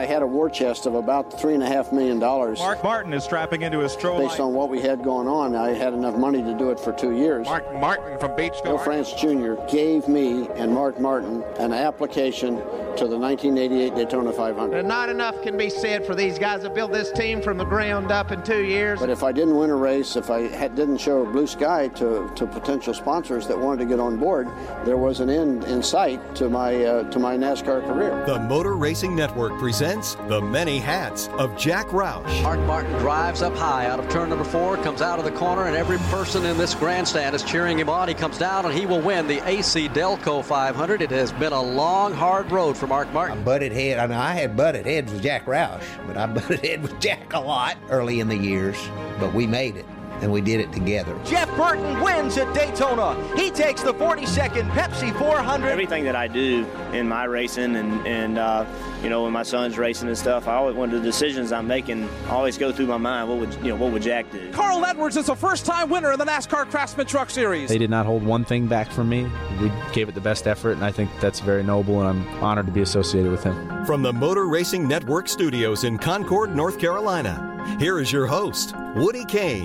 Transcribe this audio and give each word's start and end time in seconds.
I 0.00 0.06
had 0.06 0.22
a 0.22 0.26
war 0.26 0.48
chest 0.48 0.86
of 0.86 0.94
about 0.94 1.38
three 1.38 1.52
and 1.52 1.62
a 1.62 1.66
half 1.66 1.92
million 1.92 2.18
dollars. 2.18 2.58
Mark 2.58 2.82
Martin 2.82 3.12
is 3.12 3.22
strapping 3.22 3.60
into 3.60 3.80
his 3.80 3.92
stroll. 3.92 4.18
Based 4.18 4.40
on 4.40 4.54
what 4.54 4.70
we 4.70 4.80
had 4.80 5.04
going 5.04 5.28
on, 5.28 5.54
I 5.54 5.74
had 5.74 5.92
enough 5.92 6.16
money 6.16 6.42
to 6.42 6.56
do 6.56 6.70
it 6.70 6.80
for 6.80 6.90
two 6.90 7.14
years. 7.14 7.44
Mark 7.44 7.70
Martin 7.74 8.18
from 8.18 8.30
Batesville. 8.30 8.64
Bill 8.64 8.78
France 8.78 9.12
Jr. 9.12 9.56
gave 9.70 10.08
me 10.08 10.48
and 10.56 10.72
Mark 10.72 10.98
Martin 10.98 11.42
an 11.58 11.74
application 11.74 12.56
to 12.96 13.06
the 13.06 13.18
1988 13.18 13.94
Daytona 13.94 14.32
500. 14.32 14.78
And 14.78 14.88
not 14.88 15.10
enough 15.10 15.40
can 15.42 15.58
be 15.58 15.68
said 15.68 16.06
for 16.06 16.14
these 16.14 16.38
guys 16.38 16.62
that 16.62 16.74
built 16.74 16.92
this 16.92 17.12
team 17.12 17.42
from 17.42 17.58
the 17.58 17.64
ground 17.64 18.10
up 18.10 18.32
in 18.32 18.42
two 18.42 18.64
years. 18.64 19.00
But 19.00 19.10
if 19.10 19.22
I 19.22 19.32
didn't 19.32 19.56
win 19.56 19.68
a 19.68 19.76
race, 19.76 20.16
if 20.16 20.30
I 20.30 20.48
had, 20.48 20.74
didn't 20.76 20.98
show 20.98 21.26
a 21.26 21.30
blue 21.30 21.46
sky 21.46 21.88
to, 21.88 22.32
to 22.34 22.46
potential 22.46 22.94
sponsors 22.94 23.46
that 23.48 23.58
wanted 23.58 23.84
to 23.84 23.84
get 23.84 24.00
on 24.00 24.16
board, 24.16 24.48
there 24.86 24.96
was 24.96 25.20
an 25.20 25.28
end 25.28 25.64
in 25.64 25.82
sight 25.82 26.34
to 26.36 26.48
my 26.48 26.84
uh, 26.84 27.10
to 27.10 27.18
my 27.18 27.36
NASCAR 27.36 27.86
career. 27.86 28.24
The 28.26 28.40
Motor 28.40 28.76
Racing 28.76 29.14
Network 29.14 29.58
presents 29.58 29.89
the 29.90 30.40
many 30.40 30.78
hats 30.78 31.26
of 31.38 31.56
Jack 31.58 31.88
Roush. 31.88 32.42
Mark 32.44 32.60
Martin 32.60 32.92
drives 32.98 33.42
up 33.42 33.56
high 33.56 33.86
out 33.86 33.98
of 33.98 34.08
turn 34.08 34.28
number 34.28 34.44
four, 34.44 34.76
comes 34.76 35.02
out 35.02 35.18
of 35.18 35.24
the 35.24 35.32
corner, 35.32 35.64
and 35.64 35.74
every 35.74 35.98
person 36.12 36.46
in 36.46 36.56
this 36.56 36.76
grandstand 36.76 37.34
is 37.34 37.42
cheering 37.42 37.76
him 37.76 37.88
on. 37.88 38.06
He 38.06 38.14
comes 38.14 38.38
down 38.38 38.64
and 38.66 38.72
he 38.72 38.86
will 38.86 39.00
win 39.00 39.26
the 39.26 39.44
AC 39.48 39.88
Delco 39.88 40.44
500. 40.44 41.02
It 41.02 41.10
has 41.10 41.32
been 41.32 41.52
a 41.52 41.60
long, 41.60 42.12
hard 42.12 42.52
road 42.52 42.76
for 42.76 42.86
Mark 42.86 43.12
Martin. 43.12 43.38
I 43.38 43.42
butted 43.42 43.72
head. 43.72 43.98
I 43.98 44.06
mean, 44.06 44.16
I 44.16 44.32
had 44.32 44.56
butted 44.56 44.86
heads 44.86 45.12
with 45.12 45.24
Jack 45.24 45.46
Roush, 45.46 45.82
but 46.06 46.16
I 46.16 46.26
butted 46.34 46.64
head 46.64 46.82
with 46.82 47.00
Jack 47.00 47.32
a 47.32 47.40
lot 47.40 47.76
early 47.88 48.20
in 48.20 48.28
the 48.28 48.36
years. 48.36 48.76
But 49.18 49.34
we 49.34 49.48
made 49.48 49.76
it 49.76 49.86
and 50.22 50.30
we 50.30 50.40
did 50.40 50.60
it 50.60 50.72
together. 50.72 51.18
Jeff 51.24 51.48
Burton 51.56 52.00
wins 52.00 52.36
at 52.36 52.52
Daytona. 52.54 53.16
He 53.36 53.50
takes 53.50 53.82
the 53.82 53.94
42nd 53.94 54.70
Pepsi 54.70 55.16
400. 55.18 55.68
Everything 55.68 56.04
that 56.04 56.16
I 56.16 56.28
do 56.28 56.66
in 56.92 57.08
my 57.08 57.24
racing 57.24 57.76
and, 57.76 58.06
and 58.06 58.38
uh, 58.38 58.64
you 59.02 59.08
know, 59.08 59.22
when 59.22 59.32
my 59.32 59.42
son's 59.42 59.78
racing 59.78 60.08
and 60.08 60.18
stuff, 60.18 60.46
I 60.46 60.54
always, 60.54 60.76
one 60.76 60.92
of 60.92 61.02
the 61.02 61.06
decisions 61.06 61.52
I'm 61.52 61.66
making 61.66 62.08
always 62.28 62.58
go 62.58 62.70
through 62.72 62.86
my 62.86 62.98
mind, 62.98 63.28
what 63.28 63.38
would, 63.38 63.54
you 63.54 63.68
know, 63.70 63.76
what 63.76 63.92
would 63.92 64.02
Jack 64.02 64.30
do? 64.30 64.52
Carl 64.52 64.84
Edwards 64.84 65.16
is 65.16 65.28
a 65.28 65.36
first-time 65.36 65.88
winner 65.88 66.12
in 66.12 66.18
the 66.18 66.24
NASCAR 66.24 66.70
Craftsman 66.70 67.06
Truck 67.06 67.30
Series. 67.30 67.68
They 67.68 67.78
did 67.78 67.90
not 67.90 68.06
hold 68.06 68.22
one 68.22 68.44
thing 68.44 68.66
back 68.66 68.90
from 68.90 69.08
me. 69.08 69.26
We 69.60 69.72
gave 69.92 70.08
it 70.08 70.14
the 70.14 70.20
best 70.20 70.46
effort, 70.46 70.72
and 70.72 70.84
I 70.84 70.92
think 70.92 71.10
that's 71.20 71.40
very 71.40 71.62
noble, 71.62 72.00
and 72.00 72.08
I'm 72.08 72.44
honored 72.44 72.66
to 72.66 72.72
be 72.72 72.82
associated 72.82 73.30
with 73.30 73.42
him. 73.42 73.84
From 73.86 74.02
the 74.02 74.12
Motor 74.12 74.46
Racing 74.48 74.86
Network 74.86 75.28
studios 75.28 75.84
in 75.84 75.98
Concord, 75.98 76.54
North 76.54 76.78
Carolina, 76.78 77.49
here 77.78 77.98
is 77.98 78.12
your 78.12 78.26
host, 78.26 78.74
Woody 78.94 79.24
Cain. 79.24 79.64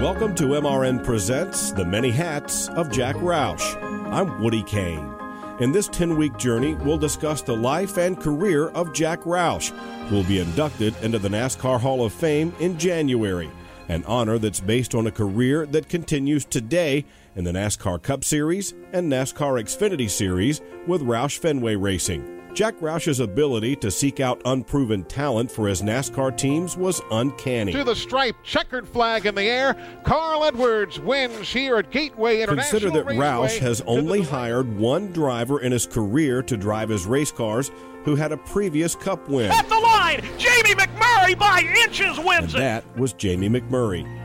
Welcome 0.00 0.34
to 0.36 0.44
MRN 0.44 1.04
Presents 1.04 1.72
The 1.72 1.84
Many 1.84 2.10
Hats 2.10 2.68
of 2.70 2.90
Jack 2.90 3.16
Roush. 3.16 3.74
I'm 4.12 4.42
Woody 4.42 4.62
Cain. 4.62 5.12
In 5.60 5.72
this 5.72 5.88
10 5.88 6.16
week 6.16 6.36
journey, 6.36 6.74
we'll 6.74 6.98
discuss 6.98 7.42
the 7.42 7.56
life 7.56 7.96
and 7.96 8.20
career 8.20 8.68
of 8.68 8.92
Jack 8.92 9.20
Roush, 9.22 9.70
who 10.08 10.16
will 10.16 10.24
be 10.24 10.38
inducted 10.38 10.94
into 11.02 11.18
the 11.18 11.28
NASCAR 11.28 11.80
Hall 11.80 12.04
of 12.04 12.12
Fame 12.12 12.54
in 12.60 12.78
January, 12.78 13.50
an 13.88 14.04
honor 14.04 14.38
that's 14.38 14.60
based 14.60 14.94
on 14.94 15.06
a 15.06 15.12
career 15.12 15.66
that 15.66 15.88
continues 15.88 16.44
today 16.44 17.04
in 17.34 17.44
the 17.44 17.52
NASCAR 17.52 18.02
Cup 18.02 18.22
Series 18.22 18.74
and 18.92 19.10
NASCAR 19.10 19.62
Xfinity 19.62 20.10
Series 20.10 20.60
with 20.86 21.02
Roush 21.02 21.38
Fenway 21.38 21.76
Racing. 21.76 22.35
Jack 22.56 22.80
Roush's 22.80 23.20
ability 23.20 23.76
to 23.76 23.90
seek 23.90 24.18
out 24.18 24.40
unproven 24.46 25.04
talent 25.04 25.52
for 25.52 25.68
his 25.68 25.82
NASCAR 25.82 26.34
teams 26.38 26.74
was 26.74 27.02
uncanny. 27.10 27.70
To 27.72 27.84
the 27.84 27.94
striped 27.94 28.42
checkered 28.44 28.88
flag 28.88 29.26
in 29.26 29.34
the 29.34 29.42
air, 29.42 29.76
Carl 30.04 30.42
Edwards 30.42 30.98
wins 30.98 31.52
here 31.52 31.76
at 31.76 31.90
Gateway 31.90 32.40
International 32.40 32.80
Consider 32.80 32.90
that 32.92 33.04
Raceway. 33.04 33.26
Roush 33.26 33.58
has 33.58 33.82
only 33.82 34.22
hired 34.22 34.74
one 34.78 35.12
driver 35.12 35.60
in 35.60 35.70
his 35.70 35.86
career 35.86 36.42
to 36.44 36.56
drive 36.56 36.88
his 36.88 37.04
race 37.04 37.30
cars 37.30 37.70
who 38.06 38.14
had 38.14 38.32
a 38.32 38.38
previous 38.38 38.94
Cup 38.94 39.28
win. 39.28 39.50
At 39.50 39.68
the 39.68 39.76
line, 39.78 40.22
Jamie 40.38 40.74
McMurray 40.76 41.38
by 41.38 41.60
inches 41.84 42.16
And 42.16 42.26
wins 42.26 42.54
it. 42.54 42.58
that 42.58 42.96
was 42.96 43.12
Jamie 43.12 43.50
McMurray. 43.50 44.15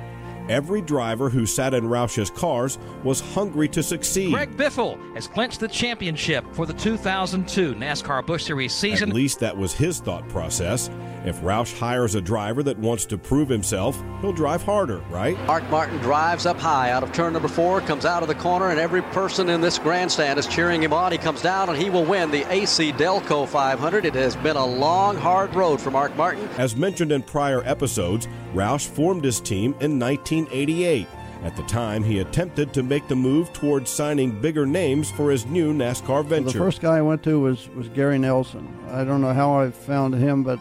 Every 0.51 0.81
driver 0.81 1.29
who 1.29 1.45
sat 1.45 1.73
in 1.73 1.87
Roush's 1.87 2.29
cars 2.29 2.77
was 3.05 3.21
hungry 3.21 3.69
to 3.69 3.81
succeed. 3.81 4.33
Greg 4.33 4.57
Biffle 4.57 4.99
has 5.15 5.25
clinched 5.25 5.61
the 5.61 5.67
championship 5.69 6.43
for 6.51 6.65
the 6.65 6.73
2002 6.73 7.73
NASCAR 7.75 8.25
Busch 8.25 8.43
Series 8.43 8.73
season. 8.73 9.07
At 9.07 9.15
least 9.15 9.39
that 9.39 9.55
was 9.55 9.73
his 9.73 10.01
thought 10.01 10.27
process. 10.27 10.89
If 11.23 11.39
Roush 11.41 11.77
hires 11.77 12.15
a 12.15 12.21
driver 12.21 12.63
that 12.63 12.79
wants 12.79 13.05
to 13.05 13.17
prove 13.17 13.47
himself, 13.47 14.01
he'll 14.21 14.33
drive 14.33 14.63
harder, 14.63 14.99
right? 15.09 15.37
Mark 15.45 15.69
Martin 15.69 15.97
drives 15.99 16.47
up 16.47 16.57
high 16.57 16.89
out 16.89 17.03
of 17.03 17.11
turn 17.13 17.33
number 17.33 17.47
four, 17.47 17.79
comes 17.81 18.05
out 18.05 18.23
of 18.23 18.27
the 18.27 18.35
corner, 18.35 18.69
and 18.69 18.79
every 18.79 19.03
person 19.03 19.47
in 19.47 19.61
this 19.61 19.77
grandstand 19.77 20.39
is 20.39 20.47
cheering 20.47 20.81
him 20.81 20.93
on. 20.93 21.11
He 21.11 21.19
comes 21.19 21.41
down 21.43 21.69
and 21.69 21.77
he 21.77 21.91
will 21.91 22.05
win 22.05 22.31
the 22.31 22.43
AC 22.51 22.93
Delco 22.93 23.47
500. 23.47 24.03
It 24.05 24.15
has 24.15 24.35
been 24.37 24.55
a 24.55 24.65
long, 24.65 25.15
hard 25.15 25.53
road 25.53 25.79
for 25.79 25.91
Mark 25.91 26.15
Martin. 26.15 26.49
As 26.57 26.75
mentioned 26.75 27.11
in 27.11 27.21
prior 27.21 27.61
episodes, 27.65 28.27
Roush 28.55 28.87
formed 28.87 29.23
his 29.23 29.39
team 29.39 29.75
in 29.79 29.99
1988. 29.99 31.07
At 31.43 31.55
the 31.55 31.63
time, 31.63 32.03
he 32.03 32.19
attempted 32.19 32.71
to 32.73 32.83
make 32.83 33.07
the 33.07 33.15
move 33.15 33.51
towards 33.51 33.89
signing 33.89 34.39
bigger 34.41 34.65
names 34.65 35.09
for 35.09 35.31
his 35.31 35.45
new 35.47 35.73
NASCAR 35.73 36.23
venture. 36.23 36.51
The 36.51 36.57
first 36.59 36.81
guy 36.81 36.97
I 36.97 37.01
went 37.01 37.23
to 37.23 37.39
was, 37.39 37.67
was 37.69 37.89
Gary 37.89 38.19
Nelson. 38.19 38.67
I 38.89 39.03
don't 39.03 39.21
know 39.21 39.33
how 39.33 39.59
I 39.59 39.71
found 39.71 40.13
him, 40.13 40.43
but 40.43 40.59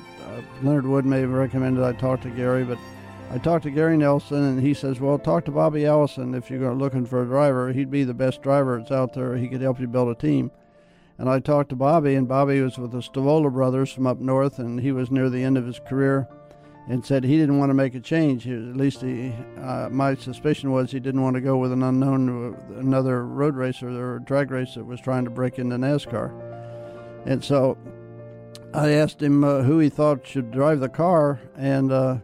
Leonard 0.62 0.86
Wood 0.86 1.06
may 1.06 1.20
have 1.20 1.30
recommended 1.30 1.82
I 1.82 1.92
talk 1.92 2.20
to 2.22 2.30
Gary. 2.30 2.64
But 2.64 2.78
I 3.30 3.38
talked 3.38 3.64
to 3.64 3.70
Gary 3.70 3.96
Nelson, 3.96 4.42
and 4.42 4.60
he 4.60 4.74
says, 4.74 5.00
"Well, 5.00 5.18
talk 5.18 5.44
to 5.44 5.50
Bobby 5.50 5.86
Allison 5.86 6.34
if 6.34 6.50
you're 6.50 6.74
looking 6.74 7.06
for 7.06 7.22
a 7.22 7.26
driver. 7.26 7.72
He'd 7.72 7.90
be 7.90 8.04
the 8.04 8.14
best 8.14 8.42
driver 8.42 8.78
that's 8.78 8.90
out 8.90 9.14
there. 9.14 9.36
He 9.36 9.48
could 9.48 9.60
help 9.60 9.80
you 9.80 9.86
build 9.86 10.08
a 10.08 10.14
team." 10.14 10.50
And 11.18 11.28
I 11.28 11.38
talked 11.38 11.68
to 11.68 11.76
Bobby, 11.76 12.14
and 12.14 12.26
Bobby 12.26 12.60
was 12.62 12.78
with 12.78 12.92
the 12.92 12.98
Stavola 12.98 13.52
brothers 13.52 13.92
from 13.92 14.06
up 14.06 14.20
north, 14.20 14.58
and 14.58 14.80
he 14.80 14.90
was 14.90 15.10
near 15.10 15.28
the 15.28 15.44
end 15.44 15.58
of 15.58 15.66
his 15.66 15.78
career, 15.78 16.26
and 16.88 17.04
said 17.04 17.24
he 17.24 17.36
didn't 17.36 17.58
want 17.58 17.68
to 17.68 17.74
make 17.74 17.94
a 17.94 18.00
change. 18.00 18.44
He, 18.44 18.52
at 18.52 18.76
least 18.76 19.02
he, 19.02 19.34
uh, 19.60 19.90
my 19.90 20.14
suspicion 20.14 20.72
was 20.72 20.90
he 20.90 20.98
didn't 20.98 21.22
want 21.22 21.34
to 21.34 21.42
go 21.42 21.58
with 21.58 21.72
an 21.72 21.82
unknown, 21.82 22.54
uh, 22.54 22.78
another 22.78 23.26
road 23.26 23.54
racer 23.54 23.88
or 23.88 24.18
drag 24.18 24.50
race 24.50 24.74
that 24.76 24.86
was 24.86 24.98
trying 24.98 25.24
to 25.24 25.30
break 25.30 25.58
into 25.58 25.76
NASCAR. 25.76 26.32
And 27.26 27.44
so 27.44 27.76
I 28.72 28.90
asked 28.90 29.22
him 29.22 29.42
uh, 29.42 29.62
who 29.62 29.78
he 29.78 29.88
thought 29.88 30.26
should 30.26 30.50
drive 30.50 30.80
the 30.80 30.88
car, 30.88 31.40
and 31.56 31.90
uh, 31.90 32.18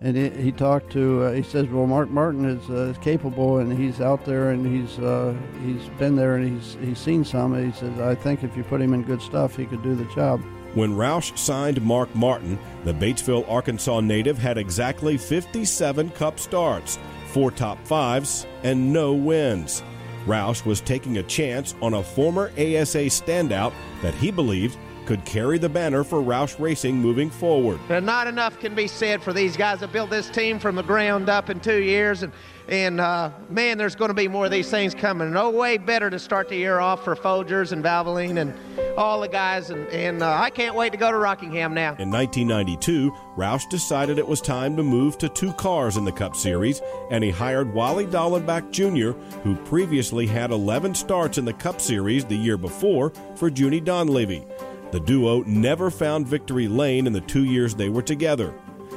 and 0.00 0.16
he, 0.16 0.30
he 0.30 0.52
talked 0.52 0.92
to. 0.92 1.24
Uh, 1.24 1.32
he 1.32 1.42
says, 1.42 1.66
"Well, 1.68 1.86
Mark 1.86 2.10
Martin 2.10 2.44
is, 2.44 2.68
uh, 2.68 2.90
is 2.90 2.98
capable, 2.98 3.58
and 3.58 3.72
he's 3.72 4.00
out 4.00 4.24
there, 4.24 4.50
and 4.50 4.66
he's 4.66 4.98
uh, 4.98 5.34
he's 5.64 5.88
been 5.98 6.16
there, 6.16 6.36
and 6.36 6.60
he's 6.60 6.76
he's 6.80 6.98
seen 6.98 7.24
some. 7.24 7.54
He 7.64 7.72
says, 7.72 7.98
I 8.00 8.14
think 8.14 8.44
if 8.44 8.56
you 8.56 8.64
put 8.64 8.80
him 8.80 8.92
in 8.92 9.02
good 9.02 9.22
stuff, 9.22 9.56
he 9.56 9.64
could 9.64 9.82
do 9.82 9.94
the 9.94 10.04
job." 10.14 10.40
When 10.74 10.94
Roush 10.94 11.36
signed 11.36 11.82
Mark 11.82 12.14
Martin, 12.14 12.58
the 12.84 12.94
Batesville, 12.94 13.48
Arkansas 13.48 14.00
native 14.00 14.38
had 14.38 14.56
exactly 14.56 15.18
57 15.18 16.10
Cup 16.10 16.40
starts, 16.40 16.98
four 17.28 17.50
top 17.50 17.78
fives, 17.86 18.46
and 18.62 18.90
no 18.90 19.12
wins. 19.12 19.82
Roush 20.24 20.64
was 20.64 20.80
taking 20.80 21.18
a 21.18 21.22
chance 21.24 21.74
on 21.82 21.94
a 21.94 22.02
former 22.02 22.46
ASA 22.52 23.08
standout 23.10 23.74
that 24.00 24.14
he 24.14 24.30
believed 24.30 24.78
could 25.02 25.24
carry 25.24 25.58
the 25.58 25.68
banner 25.68 26.04
for 26.04 26.20
Roush 26.20 26.58
Racing 26.58 26.96
moving 26.96 27.30
forward. 27.30 27.78
And 27.88 28.06
not 28.06 28.26
enough 28.26 28.58
can 28.60 28.74
be 28.74 28.86
said 28.86 29.22
for 29.22 29.32
these 29.32 29.56
guys 29.56 29.80
that 29.80 29.92
built 29.92 30.10
this 30.10 30.28
team 30.30 30.58
from 30.58 30.76
the 30.76 30.82
ground 30.82 31.28
up 31.28 31.50
in 31.50 31.60
two 31.60 31.82
years. 31.82 32.22
And, 32.22 32.32
and 32.68 33.00
uh, 33.00 33.30
man, 33.48 33.78
there's 33.78 33.94
going 33.94 34.08
to 34.10 34.14
be 34.14 34.28
more 34.28 34.46
of 34.46 34.50
these 34.50 34.70
things 34.70 34.94
coming. 34.94 35.32
No 35.32 35.50
way 35.50 35.78
better 35.78 36.10
to 36.10 36.18
start 36.18 36.48
the 36.48 36.56
year 36.56 36.78
off 36.78 37.04
for 37.04 37.16
Folgers 37.16 37.72
and 37.72 37.84
Valvoline 37.84 38.40
and 38.40 38.54
all 38.96 39.20
the 39.20 39.28
guys. 39.28 39.70
And, 39.70 39.86
and 39.88 40.22
uh, 40.22 40.32
I 40.32 40.50
can't 40.50 40.74
wait 40.74 40.92
to 40.92 40.98
go 40.98 41.10
to 41.10 41.18
Rockingham 41.18 41.74
now. 41.74 41.96
In 41.98 42.10
1992, 42.10 43.10
Roush 43.36 43.68
decided 43.68 44.18
it 44.18 44.26
was 44.26 44.40
time 44.40 44.76
to 44.76 44.82
move 44.82 45.18
to 45.18 45.28
two 45.28 45.52
cars 45.54 45.96
in 45.96 46.04
the 46.04 46.12
Cup 46.12 46.36
Series, 46.36 46.80
and 47.10 47.24
he 47.24 47.30
hired 47.30 47.72
Wally 47.74 48.06
Dallenbach 48.06 48.70
Jr., 48.70 49.18
who 49.40 49.56
previously 49.64 50.26
had 50.26 50.50
11 50.50 50.94
starts 50.94 51.38
in 51.38 51.44
the 51.44 51.52
Cup 51.52 51.80
Series 51.80 52.24
the 52.24 52.36
year 52.36 52.56
before 52.56 53.12
for 53.36 53.48
Junie 53.48 53.80
Donlavey. 53.80 54.71
The 54.92 55.00
duo 55.00 55.42
never 55.46 55.90
found 55.90 56.28
victory 56.28 56.68
lane 56.68 57.06
in 57.06 57.14
the 57.14 57.22
two 57.22 57.44
years 57.44 57.74
they 57.74 57.88
were 57.88 58.02
together. 58.02 58.54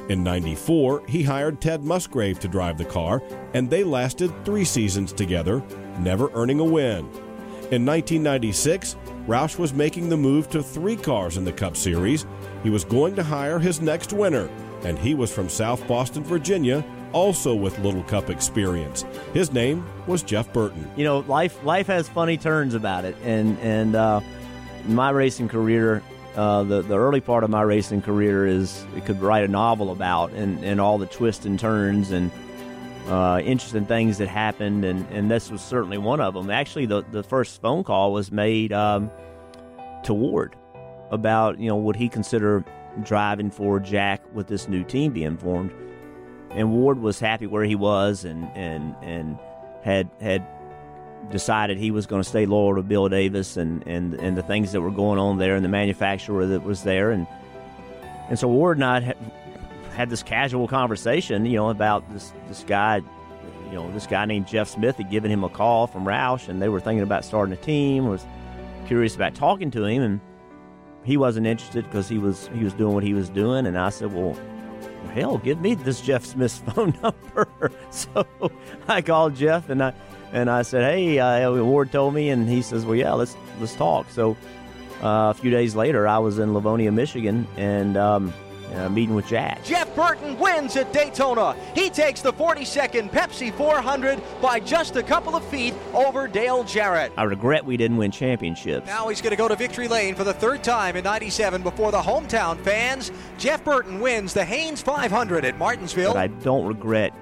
In 0.10 0.26
94, 0.26 1.04
he 1.08 1.24
hired 1.24 1.62
Ted 1.62 1.86
Musgrave 1.86 2.38
to 2.42 2.50
drive 2.50 2.78
the 2.78 2.84
car, 2.84 3.24
and 3.54 3.70
they 3.70 3.86
lasted 3.86 4.32
three 4.44 4.66
seasons 4.66 5.14
together, 5.14 5.64
never 6.00 6.30
earning 6.34 6.60
a 6.60 6.66
win. 6.66 7.06
In 7.72 7.86
1996, 7.86 8.98
Roush 9.26 9.58
was 9.58 9.74
making 9.74 10.10
the 10.10 10.18
move 10.18 10.50
to 10.50 10.62
three 10.62 10.98
cars 10.98 11.38
in 11.38 11.46
the 11.46 11.54
Cup 11.54 11.78
Series. 11.78 12.26
He 12.62 12.70
was 12.70 12.84
going 12.84 13.16
to 13.16 13.24
hire 13.24 13.58
his 13.58 13.80
next 13.80 14.12
winner, 14.12 14.50
and 14.84 15.00
he 15.00 15.16
was 15.16 15.34
from 15.34 15.48
South 15.48 15.88
Boston, 15.88 16.26
Virginia, 16.26 16.86
also 17.14 17.56
with 17.56 17.80
Little 17.80 18.04
Cup 18.04 18.30
experience. 18.30 19.06
His 19.34 19.54
name 19.54 19.86
was 20.06 20.22
Jeff 20.22 20.52
Burton. 20.52 20.92
You 20.98 21.06
know, 21.06 21.20
life 21.20 21.64
life 21.64 21.88
has 21.88 22.10
funny 22.10 22.38
turns 22.38 22.76
about 22.76 23.06
it, 23.06 23.16
and 23.24 23.58
and 23.60 23.96
uh, 23.96 24.20
my 24.88 25.10
racing 25.10 25.48
career, 25.48 26.02
uh, 26.36 26.64
the 26.64 26.82
the 26.82 26.98
early 26.98 27.22
part 27.22 27.44
of 27.44 27.50
my 27.50 27.62
racing 27.62 28.02
career 28.02 28.46
is 28.46 28.86
it 28.96 29.06
could 29.06 29.22
write 29.22 29.44
a 29.44 29.48
novel 29.48 29.92
about, 29.92 30.32
and 30.32 30.64
and 30.64 30.82
all 30.82 30.98
the 30.98 31.06
twists 31.06 31.46
and 31.46 31.60
turns 31.60 32.12
and 32.12 32.32
uh, 33.08 33.40
interesting 33.44 33.86
things 33.86 34.18
that 34.18 34.28
happened, 34.28 34.84
and, 34.84 35.06
and 35.12 35.30
this 35.30 35.52
was 35.52 35.62
certainly 35.62 35.98
one 35.98 36.20
of 36.20 36.34
them. 36.34 36.50
Actually, 36.50 36.88
the, 36.88 37.04
the 37.12 37.24
first 37.24 37.62
phone 37.62 37.84
call 37.84 38.12
was 38.12 38.32
made 38.32 38.74
um, 38.74 39.12
to 40.04 40.14
Ward 40.14 40.56
about, 41.12 41.60
you 41.60 41.70
know, 41.70 41.76
would 41.76 41.96
he 41.96 42.10
consider 42.10 42.64
driving 43.04 43.52
for 43.52 43.80
Jack 43.80 44.22
with 44.34 44.48
this 44.48 44.68
new 44.68 44.84
team 44.84 45.14
being 45.14 45.38
formed. 45.38 45.72
And 46.52 46.72
Ward 46.72 47.00
was 47.00 47.20
happy 47.20 47.48
where 47.48 47.64
he 47.64 47.76
was 47.76 48.24
and, 48.24 48.50
and, 48.56 48.96
and 49.02 49.38
had, 49.84 50.10
had 50.22 50.46
decided 51.32 51.78
he 51.78 51.92
was 51.92 52.06
going 52.06 52.22
to 52.22 52.28
stay 52.28 52.46
loyal 52.46 52.76
to 52.76 52.84
Bill 52.84 53.10
Davis 53.10 53.58
and, 53.58 53.86
and, 53.88 54.14
and 54.16 54.38
the 54.38 54.44
things 54.44 54.72
that 54.72 54.82
were 54.82 54.92
going 54.92 55.20
on 55.20 55.38
there 55.38 55.56
and 55.56 55.66
the 55.66 55.70
manufacturer 55.70 56.46
that 56.46 56.64
was 56.64 56.84
there. 56.84 57.12
And, 57.12 57.28
and 58.30 58.38
so 58.38 58.48
Ward 58.48 58.78
and 58.78 58.86
I 58.86 59.00
had, 59.00 59.18
had 59.94 60.10
this 60.10 60.24
casual 60.24 60.68
conversation, 60.68 61.46
you 61.46 61.56
know, 61.56 61.70
about 61.70 62.12
this 62.14 62.34
this 62.48 62.64
guy, 62.64 62.98
you 63.68 63.72
know, 63.74 63.92
this 63.92 64.08
guy 64.08 64.26
named 64.26 64.48
Jeff 64.48 64.68
Smith 64.68 64.98
had 64.98 65.10
given 65.10 65.32
him 65.32 65.44
a 65.44 65.50
call 65.50 65.88
from 65.88 66.06
Roush, 66.06 66.50
and 66.50 66.62
they 66.62 66.70
were 66.70 66.80
thinking 66.80 67.04
about 67.04 67.24
starting 67.26 67.54
a 67.54 67.58
team. 67.58 68.08
Was 68.08 68.26
curious 68.88 69.16
about 69.16 69.36
talking 69.36 69.72
to 69.72 69.86
him, 69.86 70.02
and 70.02 70.22
he 71.04 71.18
wasn't 71.18 71.48
interested 71.48 71.86
because 71.86 72.10
he 72.10 72.18
was 72.18 72.50
he 72.54 72.64
was 72.64 72.74
doing 72.74 72.94
what 72.94 73.04
he 73.04 73.14
was 73.14 73.30
doing. 73.30 73.66
And 73.66 73.78
I 73.78 73.90
said, 73.90 74.14
well. 74.14 74.38
Hell, 75.16 75.38
give 75.38 75.62
me 75.62 75.76
this 75.76 76.02
Jeff 76.02 76.26
Smith's 76.26 76.58
phone 76.68 76.94
number. 77.02 77.72
so 77.90 78.28
I 78.88 79.02
called 79.02 79.36
Jeff 79.36 79.70
and 79.70 79.82
I 79.82 79.94
and 80.34 80.50
I 80.50 80.62
said, 80.64 80.84
"Hey, 80.84 81.18
uh, 81.18 81.64
Ward 81.64 81.92
told 81.92 82.14
me," 82.14 82.30
and 82.30 82.50
he 82.50 82.62
says, 82.62 82.86
"Well, 82.86 82.96
yeah, 82.96 83.14
let's 83.14 83.38
let's 83.60 83.74
talk." 83.76 84.10
So 84.10 84.36
uh, 85.02 85.32
a 85.32 85.34
few 85.34 85.50
days 85.50 85.74
later, 85.74 86.06
I 86.06 86.18
was 86.18 86.38
in 86.38 86.54
Livonia, 86.54 86.92
Michigan, 86.92 87.48
and 87.56 87.96
um, 87.96 88.34
uh, 88.74 88.90
meeting 88.90 89.16
with 89.16 89.28
Jack. 89.28 89.64
Jeff 89.64 89.94
Burton 89.96 90.38
wins 90.40 90.76
at 90.76 90.92
Daytona. 90.92 91.56
He 91.74 91.90
takes 91.90 92.22
the 92.22 92.34
42nd 92.34 93.10
Pepsi 93.12 93.54
400 93.54 94.22
by 94.42 94.60
just 94.60 94.96
a 94.96 95.04
couple 95.04 95.36
of 95.36 95.46
feet 95.46 95.74
over 95.94 96.28
Dale 96.28 96.64
Jarrett. 96.64 97.12
I 97.18 97.24
regret 97.24 97.66
we 97.66 97.78
didn't 97.78 97.98
win 97.98 98.12
championships. 98.12 98.88
Now 98.88 99.08
he's 99.08 99.22
going 99.22 99.32
to 99.32 99.38
go 99.38 99.48
to 99.48 99.56
victory 99.56 99.88
lane 99.88 100.16
for 100.16 100.24
the 100.24 100.34
third 100.34 100.64
time 100.64 100.96
in 100.96 101.04
97 101.04 101.62
before 101.62 101.92
the 101.92 102.02
hometown 102.02 102.60
fans. 102.62 103.12
Jeff 103.38 103.64
Burton 103.64 104.00
wins 104.00 104.34
the 104.34 104.46
Hanes 104.46 104.82
500 104.82 105.46
at 105.46 105.58
Martinsville. 105.58 106.14
But 106.14 106.20
I 106.20 106.28
don't 106.28 106.66
regret 106.66 107.14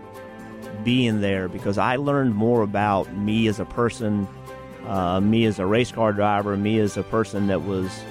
being 0.83 1.21
there 1.21 1.47
because 1.47 1.77
I 1.77 1.95
learned 1.97 2.35
more 2.35 2.61
about 2.61 3.13
me 3.15 3.47
as 3.47 3.59
a 3.59 3.65
person, 3.65 4.27
uh, 4.87 5.19
me 5.19 5.45
as 5.45 5.59
a 5.59 5.65
race 5.65 5.91
car 5.91 6.13
driver, 6.13 6.57
me 6.57 6.79
as 6.79 6.97
a 6.97 7.03
person 7.03 7.47
that 7.47 7.61
was 7.63 8.03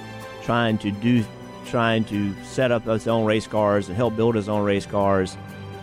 trying 0.43 0.77
to 0.79 0.91
do 0.91 1.23
trying 1.65 2.05
to 2.05 2.33
set 2.43 2.71
up 2.71 2.83
his 2.83 3.07
own 3.07 3.25
race 3.25 3.47
cars 3.47 3.87
and 3.87 3.95
help 3.95 4.15
build 4.15 4.35
his 4.35 4.49
own 4.49 4.63
race 4.63 4.85
cars 4.85 5.37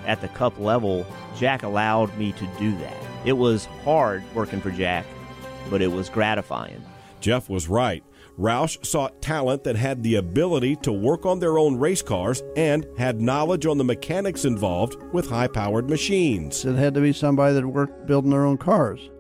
at 0.06 0.21
the 0.21 0.29
cup 0.29 0.59
level, 0.59 1.06
Jack 1.37 1.62
allowed 1.62 2.17
me 2.17 2.32
to 2.32 2.47
do 2.59 2.77
that. 2.79 2.97
It 3.25 3.35
was 3.35 3.67
hard 3.85 4.23
working 4.35 4.61
for 4.61 4.71
Jack, 4.71 5.06
but 5.69 5.82
it 5.82 5.93
was 5.93 6.09
gratifying. 6.09 6.82
Jeff 7.21 7.49
was 7.49 7.69
right. 7.69 8.03
Roush 8.38 8.85
sought 8.87 9.21
talent 9.21 9.65
that 9.65 9.77
had 9.77 10.03
the 10.03 10.15
ability 10.15 10.77
to 10.77 10.93
work 10.93 11.27
on 11.27 11.41
their 11.41 11.59
own 11.59 11.79
race 11.79 12.00
cars 12.00 12.43
and 12.56 12.87
had 12.97 13.21
knowledge 13.21 13.67
on 13.67 13.76
the 13.76 13.85
mechanics 13.85 14.47
involved 14.47 14.97
with 15.12 15.29
high 15.29 15.49
powered 15.49 15.91
machines. 15.91 16.65
It 16.65 16.76
had 16.76 16.94
to 16.94 17.03
be 17.03 17.12
somebody 17.12 17.55
that 17.55 17.67
worked 17.67 18.06
building 18.06 18.31
their 18.31 18.47
own 18.47 18.56
cars, 18.56 19.11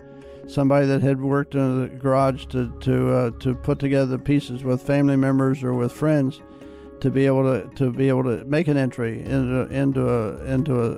somebody 0.48 0.86
that 0.86 1.02
had 1.02 1.20
worked 1.20 1.54
in 1.54 1.82
the 1.82 1.88
garage 1.88 2.46
to, 2.46 2.72
to, 2.80 3.12
uh, 3.12 3.30
to 3.40 3.54
put 3.54 3.78
together 3.78 4.06
the 4.06 4.18
pieces 4.18 4.64
with 4.64 4.80
family 4.80 5.16
members 5.16 5.62
or 5.62 5.74
with 5.74 5.92
friends 5.92 6.40
to 7.00 7.10
be 7.10 7.26
able 7.26 7.42
to 7.42 7.68
to 7.76 7.90
be 7.90 8.08
able 8.08 8.24
to 8.24 8.44
make 8.44 8.68
an 8.68 8.76
entry 8.76 9.22
into 9.24 9.66
into 9.74 10.08
a 10.08 10.44
into 10.44 10.80
a, 10.80 10.90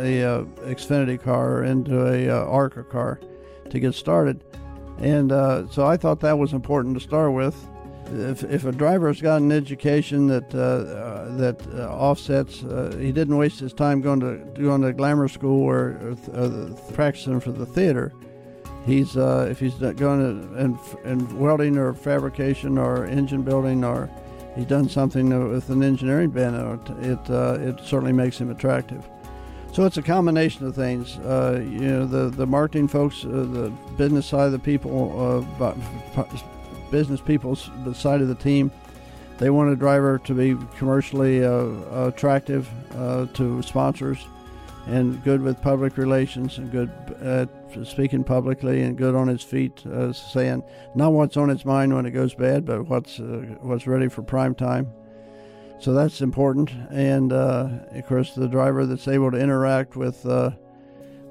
a, 0.00 0.22
a 0.22 0.44
Xfinity 0.74 1.20
car 1.20 1.58
or 1.58 1.64
into 1.64 2.06
a, 2.06 2.26
a 2.26 2.44
ARCA 2.44 2.84
car 2.84 3.20
to 3.70 3.80
get 3.80 3.94
started, 3.94 4.44
and 4.98 5.32
uh, 5.32 5.66
so 5.68 5.86
I 5.86 5.96
thought 5.96 6.20
that 6.20 6.38
was 6.38 6.52
important 6.52 6.94
to 6.94 7.00
start 7.00 7.32
with. 7.32 7.56
If, 8.14 8.44
if 8.44 8.66
a 8.66 8.72
driver's 8.72 9.22
got 9.22 9.40
an 9.40 9.52
education 9.52 10.26
that 10.26 10.54
uh, 10.54 10.58
uh, 10.58 11.36
that 11.36 11.66
uh, 11.74 11.88
offsets, 11.88 12.62
uh, 12.64 12.94
he 13.00 13.10
didn't 13.10 13.36
waste 13.38 13.60
his 13.60 13.72
time 13.72 14.02
going 14.02 14.20
to 14.20 14.60
going 14.60 14.82
to 14.82 14.92
glamour 14.92 15.28
school 15.28 15.62
or, 15.62 16.16
or 16.34 16.42
uh, 16.42 16.74
practicing 16.92 17.40
for 17.40 17.52
the 17.52 17.64
theater. 17.64 18.12
He's 18.84 19.16
if 19.16 19.60
he's 19.60 19.74
going 19.74 19.96
to 19.96 20.58
in, 20.58 20.78
in 21.04 21.38
welding 21.38 21.78
or 21.78 21.94
fabrication 21.94 22.76
or 22.76 23.06
engine 23.06 23.42
building 23.42 23.84
or 23.84 24.10
he's 24.54 24.66
done 24.66 24.88
something 24.88 25.50
with 25.50 25.70
an 25.70 25.82
engineering 25.82 26.30
bent, 26.30 26.56
it 27.00 27.30
uh, 27.30 27.58
it 27.60 27.80
certainly 27.80 28.12
makes 28.12 28.40
him 28.40 28.50
attractive. 28.50 29.08
So 29.72 29.86
it's 29.86 29.96
a 29.96 30.02
combination 30.02 30.66
of 30.66 30.74
things. 30.74 31.16
Uh, 31.18 31.62
you 31.64 31.80
know, 31.80 32.06
the 32.06 32.28
the 32.28 32.46
marketing 32.46 32.88
folks, 32.88 33.24
uh, 33.24 33.28
the 33.28 33.72
business 33.96 34.26
side 34.26 34.46
of 34.46 34.52
the 34.52 34.58
people, 34.58 35.46
uh, 35.64 36.24
business 36.90 37.20
people 37.20 37.56
side 37.56 38.20
of 38.20 38.28
the 38.28 38.34
team, 38.34 38.70
they 39.38 39.50
want 39.50 39.72
a 39.72 39.76
driver 39.76 40.18
to 40.18 40.34
be 40.34 40.56
commercially 40.76 41.44
uh, 41.44 41.66
attractive 42.06 42.68
uh, 42.96 43.26
to 43.34 43.62
sponsors, 43.62 44.26
and 44.86 45.22
good 45.22 45.40
with 45.42 45.60
public 45.62 45.96
relations, 45.96 46.58
and 46.58 46.70
good 46.70 46.90
at 47.20 47.48
speaking 47.86 48.24
publicly 48.24 48.82
and 48.82 48.98
good 48.98 49.14
on 49.14 49.28
his 49.28 49.42
feet, 49.42 49.84
uh, 49.86 50.12
saying 50.12 50.62
not 50.94 51.12
what's 51.12 51.36
on 51.36 51.48
his 51.48 51.64
mind 51.64 51.94
when 51.94 52.06
it 52.06 52.10
goes 52.10 52.34
bad, 52.34 52.64
but 52.64 52.86
what's 52.88 53.20
uh, 53.20 53.56
what's 53.60 53.86
ready 53.86 54.08
for 54.08 54.22
prime 54.22 54.54
time. 54.54 54.92
So 55.78 55.92
that's 55.92 56.20
important, 56.20 56.70
and 56.90 57.32
uh, 57.32 57.68
of 57.90 58.06
course 58.06 58.34
the 58.34 58.48
driver 58.48 58.86
that's 58.86 59.08
able 59.08 59.30
to 59.30 59.38
interact 59.38 59.96
with 59.96 60.24
uh, 60.26 60.50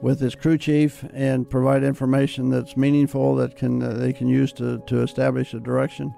with 0.01 0.19
his 0.19 0.35
crew 0.35 0.57
chief 0.57 1.05
and 1.13 1.49
provide 1.49 1.83
information 1.83 2.49
that's 2.49 2.75
meaningful 2.75 3.35
that 3.35 3.55
can 3.55 3.81
uh, 3.81 3.93
they 3.93 4.13
can 4.13 4.27
use 4.27 4.51
to, 4.53 4.79
to 4.87 5.01
establish 5.01 5.53
a 5.53 5.59
direction 5.59 6.13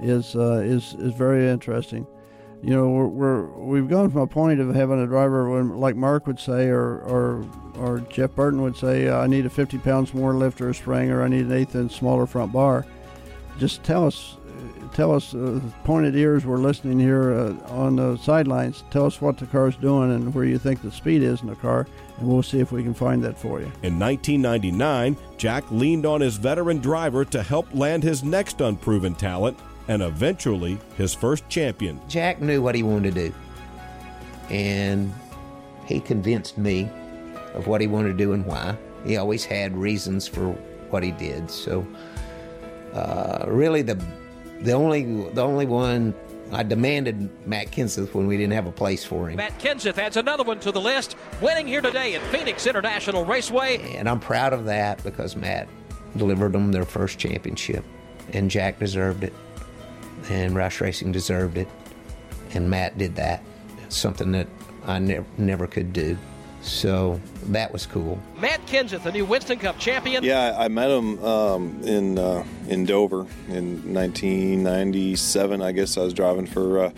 is 0.00 0.34
uh, 0.34 0.62
is 0.64 0.94
is 0.98 1.12
very 1.12 1.48
interesting 1.48 2.06
you 2.62 2.70
know, 2.70 2.88
we're, 2.88 3.06
we're 3.06 3.46
we've 3.46 3.88
gone 3.88 4.10
from 4.10 4.22
a 4.22 4.26
point 4.26 4.60
of 4.60 4.74
having 4.74 5.00
a 5.00 5.06
driver 5.06 5.48
when, 5.50 5.78
like 5.78 5.94
Mark 5.94 6.26
would 6.26 6.40
say, 6.40 6.68
or 6.68 6.98
or 7.00 7.44
or 7.76 8.00
Jeff 8.10 8.34
Burton 8.34 8.62
would 8.62 8.76
say, 8.76 9.08
I 9.08 9.28
need 9.28 9.46
a 9.46 9.50
50 9.50 9.78
pounds 9.78 10.12
more 10.12 10.34
lift 10.34 10.60
or 10.60 10.70
a 10.70 10.74
spring, 10.74 11.10
or 11.10 11.22
I 11.22 11.28
need 11.28 11.46
an 11.46 11.52
eighth 11.52 11.76
inch 11.76 11.96
smaller 11.96 12.26
front 12.26 12.52
bar. 12.52 12.84
Just 13.58 13.84
tell 13.84 14.06
us, 14.06 14.36
tell 14.92 15.14
us, 15.14 15.34
uh, 15.34 15.60
pointed 15.84 16.16
ears. 16.16 16.44
We're 16.44 16.56
listening 16.56 16.98
here 16.98 17.32
uh, 17.32 17.54
on 17.68 17.96
the 17.96 18.16
sidelines. 18.16 18.82
Tell 18.90 19.06
us 19.06 19.20
what 19.20 19.38
the 19.38 19.46
car's 19.46 19.76
doing 19.76 20.12
and 20.12 20.34
where 20.34 20.44
you 20.44 20.58
think 20.58 20.82
the 20.82 20.90
speed 20.90 21.22
is 21.22 21.40
in 21.42 21.46
the 21.46 21.56
car, 21.56 21.86
and 22.18 22.28
we'll 22.28 22.42
see 22.42 22.58
if 22.58 22.72
we 22.72 22.82
can 22.82 22.94
find 22.94 23.22
that 23.22 23.38
for 23.38 23.60
you. 23.60 23.66
In 23.84 24.00
1999, 24.00 25.16
Jack 25.36 25.70
leaned 25.70 26.06
on 26.06 26.20
his 26.20 26.36
veteran 26.36 26.78
driver 26.78 27.24
to 27.26 27.42
help 27.42 27.72
land 27.72 28.02
his 28.02 28.24
next 28.24 28.60
unproven 28.60 29.14
talent 29.14 29.56
and 29.88 30.02
eventually 30.02 30.78
his 30.96 31.14
first 31.14 31.48
champion. 31.48 32.00
Jack 32.08 32.40
knew 32.40 32.62
what 32.62 32.74
he 32.74 32.82
wanted 32.82 33.14
to 33.14 33.28
do, 33.28 33.34
and 34.50 35.12
he 35.86 36.00
convinced 36.00 36.58
me 36.58 36.88
of 37.54 37.66
what 37.66 37.80
he 37.80 37.86
wanted 37.86 38.08
to 38.08 38.16
do 38.16 38.32
and 38.32 38.44
why. 38.46 38.76
He 39.04 39.16
always 39.16 39.44
had 39.44 39.76
reasons 39.76 40.28
for 40.28 40.50
what 40.90 41.02
he 41.02 41.10
did. 41.12 41.50
So, 41.50 41.86
uh, 42.92 43.44
really, 43.48 43.82
the 43.82 44.02
the 44.60 44.72
only 44.72 45.30
the 45.30 45.42
only 45.42 45.66
one 45.66 46.14
I 46.52 46.62
demanded 46.62 47.30
Matt 47.46 47.70
Kenseth 47.70 48.14
when 48.14 48.26
we 48.26 48.36
didn't 48.36 48.54
have 48.54 48.66
a 48.66 48.72
place 48.72 49.04
for 49.04 49.28
him. 49.28 49.36
Matt 49.36 49.58
Kenseth 49.58 49.98
adds 49.98 50.16
another 50.16 50.44
one 50.44 50.60
to 50.60 50.72
the 50.72 50.80
list, 50.80 51.16
winning 51.40 51.66
here 51.66 51.80
today 51.80 52.14
at 52.14 52.22
Phoenix 52.22 52.66
International 52.66 53.24
Raceway. 53.24 53.96
And 53.96 54.08
I'm 54.08 54.20
proud 54.20 54.52
of 54.52 54.64
that 54.64 55.02
because 55.04 55.36
Matt 55.36 55.68
delivered 56.16 56.52
them 56.52 56.72
their 56.72 56.86
first 56.86 57.18
championship, 57.18 57.84
and 58.32 58.50
Jack 58.50 58.78
deserved 58.78 59.24
it 59.24 59.34
and 60.30 60.54
Roush 60.54 60.80
Racing 60.80 61.12
deserved 61.12 61.58
it, 61.58 61.68
and 62.54 62.68
Matt 62.68 62.98
did 62.98 63.16
that. 63.16 63.42
something 63.88 64.32
that 64.32 64.46
I 64.86 64.98
never 64.98 65.26
never 65.38 65.66
could 65.66 65.92
do. 65.92 66.16
So 66.60 67.20
that 67.44 67.72
was 67.72 67.86
cool. 67.86 68.20
Matt 68.38 68.66
Kenseth, 68.66 69.04
the 69.04 69.12
new 69.12 69.24
Winston 69.24 69.58
Cup 69.58 69.78
champion. 69.78 70.24
Yeah, 70.24 70.56
I 70.58 70.68
met 70.68 70.90
him 70.90 71.22
um, 71.24 71.80
in 71.84 72.18
uh, 72.18 72.44
in 72.68 72.84
Dover 72.84 73.26
in 73.48 73.94
1997. 73.94 75.62
I 75.62 75.72
guess 75.72 75.96
I 75.96 76.02
was 76.02 76.12
driving 76.12 76.46
for 76.46 76.80
uh, 76.80 76.90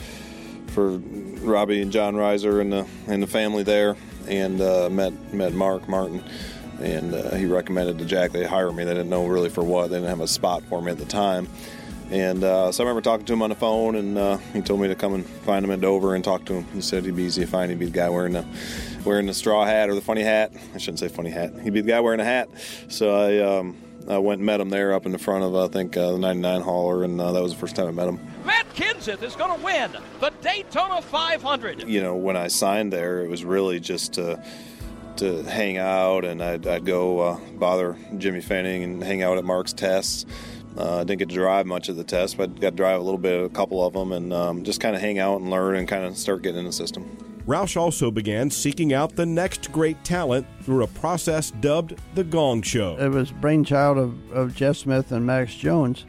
for 0.68 0.98
Robbie 0.98 1.82
and 1.82 1.92
John 1.92 2.14
Reiser 2.14 2.60
and 2.60 2.72
the 2.72 2.86
and 3.06 3.22
the 3.22 3.26
family 3.26 3.62
there, 3.62 3.96
and 4.28 4.60
uh, 4.60 4.88
met 4.90 5.12
met 5.32 5.52
Mark 5.52 5.88
Martin. 5.88 6.22
And 6.80 7.14
uh, 7.14 7.34
he 7.34 7.44
recommended 7.44 7.98
to 7.98 8.06
Jack 8.06 8.32
they 8.32 8.46
hire 8.46 8.72
me. 8.72 8.84
They 8.84 8.94
didn't 8.94 9.10
know 9.10 9.26
really 9.26 9.50
for 9.50 9.62
what. 9.62 9.90
They 9.90 9.96
didn't 9.96 10.08
have 10.08 10.20
a 10.20 10.26
spot 10.26 10.62
for 10.62 10.80
me 10.80 10.90
at 10.90 10.96
the 10.96 11.04
time 11.04 11.46
And 12.10 12.42
uh, 12.42 12.72
so 12.72 12.82
I 12.82 12.86
remember 12.86 13.02
talking 13.02 13.24
to 13.26 13.32
him 13.32 13.42
on 13.42 13.50
the 13.50 13.56
phone, 13.56 13.94
and 13.94 14.18
uh, 14.18 14.36
he 14.52 14.60
told 14.62 14.80
me 14.80 14.88
to 14.88 14.96
come 14.96 15.14
and 15.14 15.24
find 15.24 15.64
him 15.64 15.70
in 15.70 15.80
Dover 15.80 16.16
and 16.16 16.24
talk 16.24 16.44
to 16.46 16.54
him. 16.54 16.64
He 16.72 16.80
said 16.80 17.04
he'd 17.04 17.14
be 17.14 17.22
easy 17.22 17.42
to 17.42 17.46
find. 17.46 17.70
He'd 17.70 17.78
be 17.78 17.86
the 17.86 17.92
guy 17.92 18.08
wearing 18.08 18.32
the 18.32 18.44
wearing 19.04 19.26
the 19.26 19.34
straw 19.34 19.64
hat 19.64 19.88
or 19.88 19.94
the 19.94 20.00
funny 20.00 20.22
hat. 20.22 20.52
I 20.74 20.78
shouldn't 20.78 20.98
say 20.98 21.08
funny 21.08 21.30
hat. 21.30 21.52
He'd 21.62 21.72
be 21.72 21.80
the 21.80 21.88
guy 21.88 22.00
wearing 22.00 22.20
a 22.20 22.24
hat. 22.24 22.48
So 22.88 23.14
I 23.14 23.38
um, 23.38 23.76
I 24.08 24.18
went 24.18 24.38
and 24.38 24.46
met 24.46 24.60
him 24.60 24.70
there 24.70 24.92
up 24.92 25.06
in 25.06 25.12
the 25.12 25.18
front 25.18 25.44
of 25.44 25.54
I 25.54 25.68
think 25.68 25.96
uh, 25.96 26.12
the 26.12 26.18
99 26.18 26.62
hauler, 26.62 27.04
and 27.04 27.20
uh, 27.20 27.30
that 27.32 27.42
was 27.42 27.52
the 27.52 27.58
first 27.58 27.76
time 27.76 27.86
I 27.86 27.92
met 27.92 28.08
him. 28.08 28.18
Matt 28.44 28.66
Kenseth 28.74 29.22
is 29.22 29.36
going 29.36 29.56
to 29.56 29.64
win 29.64 29.96
the 30.18 30.30
Daytona 30.42 31.00
500. 31.00 31.86
You 31.86 32.02
know, 32.02 32.16
when 32.16 32.36
I 32.36 32.48
signed 32.48 32.92
there, 32.92 33.24
it 33.24 33.28
was 33.28 33.44
really 33.44 33.78
just 33.78 34.14
to 34.14 34.42
to 35.16 35.42
hang 35.44 35.76
out, 35.76 36.24
and 36.24 36.42
I'd, 36.42 36.66
I'd 36.66 36.84
go 36.84 37.20
uh, 37.20 37.40
bother 37.54 37.96
Jimmy 38.16 38.40
Fennig 38.40 38.82
and 38.82 39.02
hang 39.02 39.22
out 39.22 39.38
at 39.38 39.44
Mark's 39.44 39.72
tests. 39.72 40.24
Uh, 40.76 40.98
I 40.98 41.04
didn't 41.04 41.18
get 41.18 41.28
to 41.30 41.34
drive 41.34 41.66
much 41.66 41.88
of 41.88 41.96
the 41.96 42.04
test, 42.04 42.36
but 42.36 42.50
I 42.50 42.52
got 42.54 42.70
to 42.70 42.76
drive 42.76 43.00
a 43.00 43.02
little 43.02 43.18
bit, 43.18 43.44
a 43.44 43.48
couple 43.48 43.84
of 43.84 43.92
them, 43.92 44.12
and 44.12 44.32
um, 44.32 44.64
just 44.64 44.80
kind 44.80 44.94
of 44.94 45.02
hang 45.02 45.18
out 45.18 45.40
and 45.40 45.50
learn 45.50 45.76
and 45.76 45.88
kind 45.88 46.04
of 46.04 46.16
start 46.16 46.42
getting 46.42 46.60
in 46.60 46.66
the 46.66 46.72
system. 46.72 47.16
Roush 47.46 47.76
also 47.76 48.10
began 48.10 48.50
seeking 48.50 48.92
out 48.92 49.16
the 49.16 49.26
next 49.26 49.72
great 49.72 50.02
talent 50.04 50.46
through 50.62 50.84
a 50.84 50.86
process 50.86 51.50
dubbed 51.50 51.98
the 52.14 52.22
Gong 52.22 52.62
Show. 52.62 52.96
It 52.98 53.08
was 53.08 53.32
brainchild 53.32 53.98
of, 53.98 54.30
of 54.30 54.54
Jeff 54.54 54.76
Smith 54.76 55.10
and 55.10 55.26
Max 55.26 55.54
Jones. 55.54 56.04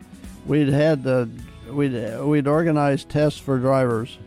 We'd 0.46 0.70
had 0.70 1.04
the 1.04 1.30
we'd 1.72 2.20
we'd 2.20 2.48
organized 2.48 3.10
tests 3.10 3.40
for 3.40 3.58
drivers. 3.58 4.18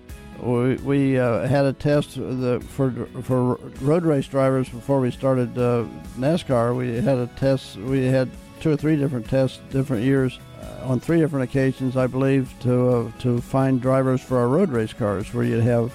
We, 0.43 0.75
we 0.77 1.19
uh, 1.19 1.47
had 1.47 1.65
a 1.67 1.73
test 1.73 2.17
the, 2.17 2.61
for 2.69 2.91
for 3.23 3.57
road 3.81 4.05
race 4.05 4.27
drivers 4.27 4.69
before 4.69 5.01
we 5.01 5.11
started 5.11 5.57
uh, 5.57 5.85
NASCAR. 6.17 6.77
We 6.77 7.01
had 7.01 7.19
a 7.19 7.27
test. 7.37 7.77
We 7.77 8.07
had 8.07 8.29
two 8.65 8.71
or 8.71 8.77
three 8.79 8.97
different 8.97 9.29
tests, 9.29 9.61
different 9.69 10.03
years, 10.03 10.39
uh, 10.63 10.89
on 10.89 10.99
three 10.99 11.19
different 11.19 11.45
occasions, 11.45 11.99
I 11.99 12.07
believe, 12.07 12.51
to 12.61 12.89
uh, 12.89 13.11
to 13.19 13.39
find 13.39 13.79
drivers 13.79 14.23
for 14.23 14.39
our 14.39 14.49
road 14.49 14.71
race 14.71 14.95
cars, 14.95 15.35
where 15.35 15.45
you'd 15.45 15.63
have 15.65 15.93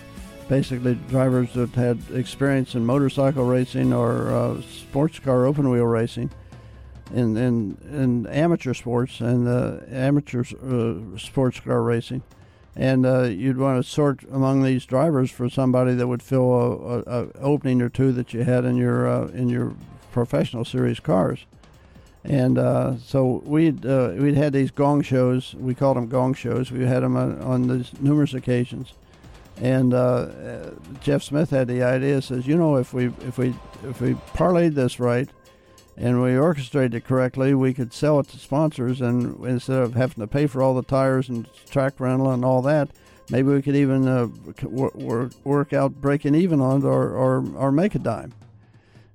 basically 0.47 0.93
drivers 1.09 1.51
that 1.53 1.71
had 1.71 1.99
experience 2.13 2.75
in 2.75 2.85
motorcycle 2.85 3.43
racing 3.43 3.91
or 3.91 4.31
uh, 4.31 4.61
sports 4.61 5.17
car 5.17 5.47
open 5.47 5.71
wheel 5.71 5.85
racing 5.85 6.29
in 7.11 7.35
in, 7.37 7.75
in 7.91 8.27
amateur 8.27 8.75
sports 8.75 9.19
and 9.19 9.47
uh, 9.47 9.79
amateur 9.89 10.43
uh, 10.63 11.17
sports 11.17 11.59
car 11.59 11.81
racing, 11.81 12.21
and 12.75 13.03
uh, 13.03 13.23
you'd 13.23 13.57
want 13.57 13.83
to 13.83 13.89
sort 13.89 14.21
among 14.31 14.61
these 14.61 14.85
drivers 14.85 15.31
for 15.31 15.49
somebody 15.49 15.95
that 15.95 16.07
would 16.07 16.21
fill 16.21 16.53
a, 16.53 16.99
a, 16.99 17.23
a 17.23 17.31
opening 17.39 17.81
or 17.81 17.89
two 17.89 18.11
that 18.11 18.31
you 18.31 18.43
had 18.43 18.63
in 18.63 18.75
your 18.75 19.07
uh, 19.07 19.25
in 19.29 19.49
your 19.49 19.73
professional 20.11 20.63
series 20.63 20.99
cars. 20.99 21.47
And 22.23 22.57
uh, 22.57 22.97
so 22.97 23.41
we'd 23.45 23.85
uh, 23.85 24.13
we'd 24.17 24.35
had 24.35 24.53
these 24.53 24.71
gong 24.71 25.01
shows. 25.01 25.55
We 25.55 25.73
called 25.73 25.97
them 25.97 26.07
gong 26.07 26.33
shows. 26.33 26.71
We 26.71 26.85
had 26.85 27.03
them 27.03 27.15
on, 27.15 27.41
on 27.41 27.67
these 27.67 27.91
numerous 28.01 28.33
occasions. 28.33 28.93
And 29.61 29.91
Jeff 31.01 31.23
Smith 31.23 31.49
had 31.49 31.67
the 31.67 31.83
idea. 31.83 32.21
Says, 32.21 32.47
you 32.47 32.55
know, 32.55 32.75
if 32.75 32.93
we 32.93 33.07
if 33.21 33.37
we 33.37 33.53
if 33.83 34.01
we 34.01 34.13
parlayed 34.33 34.73
this 34.73 34.99
right, 34.99 35.29
and 35.99 36.21
we 36.21 36.37
orchestrated 36.37 36.95
it 36.95 37.05
correctly, 37.05 37.53
we 37.53 37.73
could 37.73 37.93
sell 37.93 38.21
it 38.21 38.27
to 38.29 38.39
sponsors, 38.39 39.01
and 39.01 39.43
instead 39.45 39.81
of 39.81 39.95
having 39.95 40.21
to 40.21 40.27
pay 40.27 40.47
for 40.47 40.61
all 40.61 40.73
the 40.73 40.81
tires 40.81 41.27
and 41.27 41.47
track 41.69 41.99
rental 41.99 42.31
and 42.31 42.45
all 42.45 42.61
that, 42.61 42.89
maybe 43.29 43.49
we 43.49 43.61
could 43.61 43.75
even 43.75 44.07
uh, 44.07 44.27
work, 44.63 45.31
work 45.43 45.73
out 45.73 45.99
breaking 45.99 46.35
even 46.35 46.61
on 46.61 46.79
it 46.79 46.85
or, 46.85 47.09
or, 47.09 47.45
or 47.55 47.71
make 47.71 47.95
a 47.95 47.99
dime. 47.99 48.33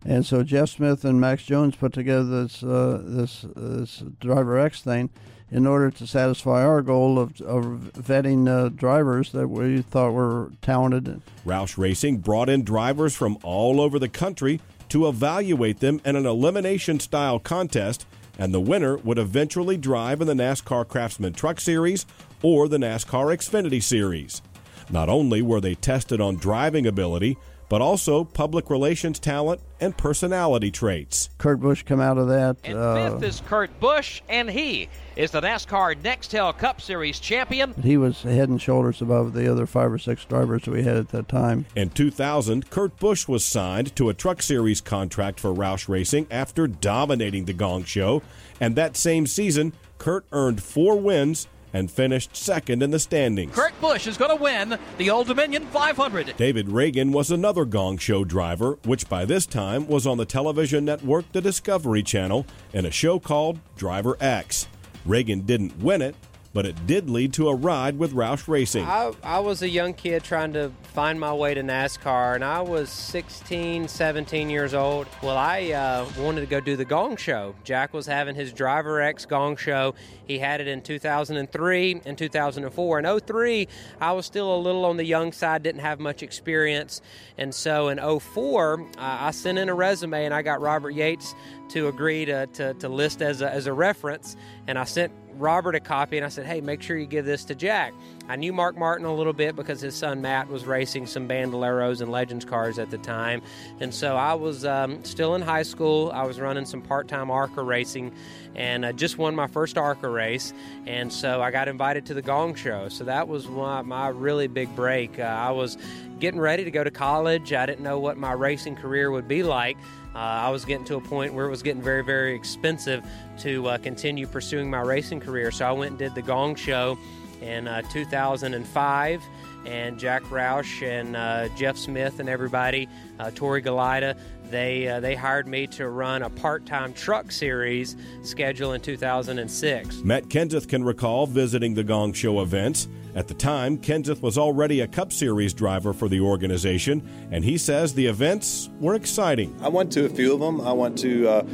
And 0.04 0.26
so 0.26 0.42
Jeff 0.42 0.68
Smith 0.68 1.04
and 1.04 1.20
Max 1.20 1.44
Jones 1.44 1.76
put 1.76 1.92
together 1.92 2.44
this 2.44 2.62
uh, 2.62 3.00
this 3.02 3.46
this 3.56 4.02
Driver 4.20 4.58
X 4.58 4.82
thing 4.82 5.11
in 5.50 5.66
order 5.66 5.90
to 5.90 6.06
satisfy 6.06 6.64
our 6.64 6.82
goal 6.82 7.18
of, 7.18 7.40
of 7.42 7.64
vetting 7.94 8.49
uh, 8.49 8.68
drivers 8.70 9.32
that 9.32 9.49
we 9.49 9.82
thought 9.82 10.12
were 10.12 10.50
talented. 10.61 11.23
Roush 11.46 11.78
Racing 11.78 12.18
brought 12.18 12.49
in 12.49 12.64
drivers 12.64 13.14
from 13.14 13.38
all 13.42 13.80
over 13.80 13.99
the 13.99 14.08
country 14.08 14.61
to 14.88 15.06
evaluate 15.08 15.80
them 15.80 16.00
in 16.04 16.16
an 16.16 16.26
elimination 16.26 16.99
style 16.99 17.38
contest, 17.38 18.04
and 18.38 18.52
the 18.52 18.61
winner 18.61 18.96
would 18.99 19.18
eventually 19.18 19.76
drive 19.76 20.20
in 20.20 20.26
the 20.26 20.34
NASCAR 20.34 20.87
Craftsman 20.88 21.32
Truck 21.32 21.61
Series 21.61 22.04
or 22.42 22.68
the 22.68 22.78
NASCAR 22.78 23.34
Xfinity 23.34 23.82
Series. 23.82 24.42
Not 24.90 25.08
only 25.08 25.40
were 25.40 25.61
they 25.61 25.75
tested 25.75 26.20
on 26.20 26.37
driving 26.37 26.87
ability, 26.87 27.38
but 27.75 27.83
also 27.83 28.23
public 28.23 28.71
relations 28.71 29.19
talent 29.19 29.61
and 29.81 29.97
personality 29.97 30.71
traits. 30.71 31.28
Kurt 31.38 31.59
Busch 31.59 31.83
come 31.83 31.99
out 31.99 32.19
of 32.19 32.28
that. 32.28 32.57
And 32.62 32.78
uh, 32.78 33.11
fifth 33.11 33.23
is 33.25 33.43
Kurt 33.49 33.81
Busch, 33.81 34.23
and 34.28 34.49
he 34.49 34.88
is 35.16 35.33
the 35.33 35.40
NASCAR 35.40 36.00
Nextel 36.00 36.57
Cup 36.57 36.81
Series 36.81 37.19
champion. 37.19 37.75
He 37.83 37.97
was 37.97 38.23
head 38.23 38.49
and 38.49 38.62
shoulders 38.62 39.02
above 39.02 39.33
the 39.33 39.50
other 39.50 39.66
five 39.66 39.93
or 39.93 39.99
six 39.99 40.25
drivers 40.25 40.69
we 40.69 40.85
had 40.85 40.97
at 40.99 41.09
that 41.09 41.26
time. 41.26 41.66
In 41.75 41.90
2000, 41.90 42.71
Kurt 42.71 42.97
Busch 43.00 43.26
was 43.26 43.45
signed 43.45 43.97
to 43.97 44.09
a 44.09 44.14
Truck 44.14 44.40
Series 44.40 44.81
contract 44.81 45.40
for 45.40 45.52
Roush 45.52 45.88
Racing 45.88 46.28
after 46.31 46.69
dominating 46.69 47.47
the 47.47 47.54
Gong 47.54 47.83
Show, 47.83 48.23
and 48.61 48.76
that 48.76 48.97
same 48.97 49.26
season, 49.26 49.73
Kurt 49.99 50.26
earned 50.31 50.62
four 50.62 50.95
wins 50.95 51.49
and 51.75 51.90
finished 51.90 52.35
second 52.35 52.83
in 52.83 52.90
the 52.90 52.99
standings. 52.99 53.54
Kurt 53.54 53.78
Busch 53.81 54.07
is 54.07 54.16
going 54.16 54.35
to 54.35 54.43
win 54.43 54.78
the 54.97 55.11
Old 55.11 55.26
Dominion 55.26 55.66
500. 55.66 56.35
David 56.38 56.69
Ragan 56.69 57.12
was 57.12 57.31
another 57.31 57.66
Gong 57.66 57.99
Show 57.99 58.25
driver, 58.25 58.78
which 58.85 59.09
by 59.09 59.26
this 59.26 59.45
time 59.45 59.87
was 59.87 60.07
on 60.07 60.16
the 60.16 60.25
television 60.25 60.87
network 60.87 61.31
The 61.33 61.43
Discovery 61.43 62.02
Channel 62.02 62.47
in 62.73 62.87
a 62.87 62.90
show 62.90 63.19
called 63.19 63.59
Driver 63.76 64.16
X. 64.21 64.69
Ragan 65.07 65.45
didn't 65.45 65.78
win 65.81 66.00
it, 66.00 66.14
but 66.54 66.64
it 66.64 66.87
did 66.87 67.11
lead 67.11 67.33
to 67.35 67.49
a 67.49 67.54
ride 67.54 67.99
with 67.99 68.12
Roush 68.12 68.47
Racing. 68.47 68.85
I, 68.85 69.12
I, 69.25 69.40
was 69.40 69.61
a 69.62 69.69
young 69.69 69.93
kid 69.93 70.23
trying 70.23 70.52
to 70.52 70.71
find 70.95 71.19
my 71.19 71.35
way 71.35 71.52
to 71.52 71.62
NASCAR, 71.62 72.37
and 72.37 72.45
I 72.45 72.61
was 72.61 72.88
16, 72.90 73.88
17 73.88 74.49
years 74.49 74.73
old. 74.73 75.09
Well, 75.21 75.37
I 75.37 75.73
uh, 75.73 76.09
wanted 76.16 76.43
to 76.43 76.47
go 76.47 76.61
do 76.61 76.76
the 76.76 76.85
Gong 76.85 77.16
Show. 77.16 77.57
Jack 77.64 77.93
was 77.93 78.07
having 78.07 78.37
his 78.37 78.52
Driver 78.52 79.02
X 79.02 79.26
Gong 79.26 79.57
Show. 79.57 79.97
He 80.26 80.38
had 80.38 80.61
it 80.61 80.69
in 80.69 80.83
2003 80.83 82.00
and 82.04 82.19
2004. 82.19 82.99
In 82.99 83.21
03, 83.21 83.69
I 84.00 84.12
was 84.12 84.26
still 84.26 84.54
a 84.54 84.59
little 84.59 84.85
on 84.85 84.97
the 84.97 85.04
young 85.04 85.33
side, 85.33 85.62
didn't 85.62 85.81
have 85.81 86.00
much 86.00 86.23
experience. 86.23 87.00
And 87.38 87.54
so 87.54 87.88
in 87.88 87.99
04, 87.99 88.81
uh, 88.81 88.87
I 88.99 89.31
sent 89.31 89.59
in 89.59 89.69
a 89.69 89.75
resume, 89.75 90.25
and 90.25 90.35
I 90.35 90.43
got 90.43 90.61
Robert 90.61 90.90
Yates 90.90 91.35
to 91.71 91.88
agree 91.88 92.25
to, 92.25 92.47
to, 92.47 92.75
to 92.75 92.88
list 92.88 93.23
as 93.23 93.43
a, 93.43 93.50
as 93.50 93.66
a 93.66 93.73
reference. 93.73 94.37
And 94.66 94.78
I 94.78 94.85
sent 94.85 95.12
Robert 95.37 95.75
a 95.75 95.81
copy 95.81 96.16
and 96.16 96.25
I 96.25 96.28
said, 96.28 96.47
hey, 96.47 96.61
make 96.61 96.83
sure 96.83 96.97
you 96.97 97.07
give 97.07 97.25
this 97.25 97.45
to 97.47 97.54
Jack. 97.54 97.93
I 98.26 98.37
knew 98.37 98.54
Mark 98.54 98.78
Martin 98.78 99.04
a 99.04 99.14
little 99.14 99.35
bit 99.35 99.54
because 99.54 99.83
his 99.83 99.95
son 99.95 100.23
Matt 100.23 100.49
was 100.49 100.64
racing 100.64 101.07
some 101.07 101.28
Bandoleros 101.28 102.00
and 102.00 102.11
Legends 102.11 102.47
cars 102.47 102.78
at 102.78 102.90
the 102.90 102.97
time. 102.97 103.43
And 103.81 103.93
so 103.93 104.16
I 104.16 104.33
was 104.33 104.64
um, 104.64 105.04
still 105.04 105.35
in 105.35 105.43
high 105.43 105.62
school. 105.62 106.11
I 106.14 106.25
was 106.25 106.40
running 106.40 106.64
some 106.64 106.81
part 106.81 107.07
time 107.07 107.31
ARCA 107.31 107.62
racing 107.62 108.12
and 108.54 108.87
I 108.87 108.93
just 108.93 109.19
won 109.19 109.35
my 109.35 109.47
first 109.47 109.76
ARCA 109.76 110.09
race. 110.09 110.54
And 110.87 111.12
so 111.12 111.43
I 111.43 111.50
got 111.50 111.69
invited 111.69 112.07
to 112.07 112.14
the 112.14 112.23
Gong 112.23 112.54
Show. 112.54 112.88
So 112.88 113.04
that 113.04 113.28
was 113.28 113.47
my, 113.47 113.83
my 113.83 114.09
really 114.09 114.47
big 114.47 114.75
break. 114.75 115.19
Uh, 115.19 115.25
I 115.25 115.50
was 115.50 115.76
getting 116.19 116.40
ready 116.40 116.64
to 116.64 116.71
go 116.71 116.83
to 116.83 116.90
college. 116.90 117.52
I 117.52 117.66
didn't 117.66 117.83
know 117.83 117.99
what 117.99 118.16
my 118.16 118.33
racing 118.33 118.76
career 118.76 119.11
would 119.11 119.28
be 119.28 119.43
like. 119.43 119.76
Uh, 120.14 120.19
I 120.19 120.49
was 120.49 120.64
getting 120.64 120.85
to 120.87 120.97
a 120.97 121.00
point 121.00 121.35
where 121.35 121.45
it 121.45 121.50
was 121.50 121.62
getting 121.62 121.83
very, 121.83 122.04
very 122.04 122.35
expensive 122.35 123.04
to 123.40 123.66
uh, 123.66 123.78
continue 123.78 124.26
pursuing 124.26 124.71
my 124.71 124.81
racing 124.81 125.21
career. 125.21 125.50
So 125.50 125.66
I 125.66 125.73
went 125.73 125.90
and 125.90 125.99
did 125.99 126.14
the 126.14 126.23
Gong 126.23 126.54
Show 126.54 126.97
in 127.44 127.68
uh, 127.68 127.82
2005. 127.82 129.22
And 129.66 129.98
Jack 129.98 130.22
Roush 130.24 130.82
and 130.82 131.16
uh, 131.16 131.48
Jeff 131.56 131.78
Smith 131.78 132.20
and 132.20 132.28
everybody, 132.28 132.88
uh, 133.18 133.30
Tori 133.34 133.62
Galida, 133.62 134.18
they 134.50 134.88
uh, 134.88 135.00
they 135.00 135.14
hired 135.14 135.48
me 135.48 135.66
to 135.68 135.88
run 135.88 136.20
a 136.22 136.28
part-time 136.28 136.92
truck 136.92 137.32
series 137.32 137.96
schedule 138.22 138.74
in 138.74 138.82
2006. 138.82 140.02
Matt 140.02 140.28
Kenseth 140.28 140.68
can 140.68 140.84
recall 140.84 141.26
visiting 141.26 141.74
the 141.74 141.82
Gong 141.82 142.12
Show 142.12 142.42
events 142.42 142.88
at 143.14 143.28
the 143.28 143.34
time, 143.34 143.78
Kenseth 143.78 144.22
was 144.22 144.36
already 144.36 144.80
a 144.80 144.88
Cup 144.88 145.12
Series 145.12 145.54
driver 145.54 145.92
for 145.92 146.08
the 146.08 146.18
organization, 146.20 147.28
and 147.30 147.44
he 147.44 147.56
says 147.56 147.94
the 147.94 148.06
events 148.06 148.70
were 148.80 148.94
exciting. 148.94 149.56
I 149.62 149.68
went 149.68 149.92
to 149.92 150.04
a 150.04 150.08
few 150.08 150.34
of 150.34 150.40
them. 150.40 150.60
I 150.60 150.72
went 150.72 150.98
to 150.98 151.28
uh, 151.28 151.46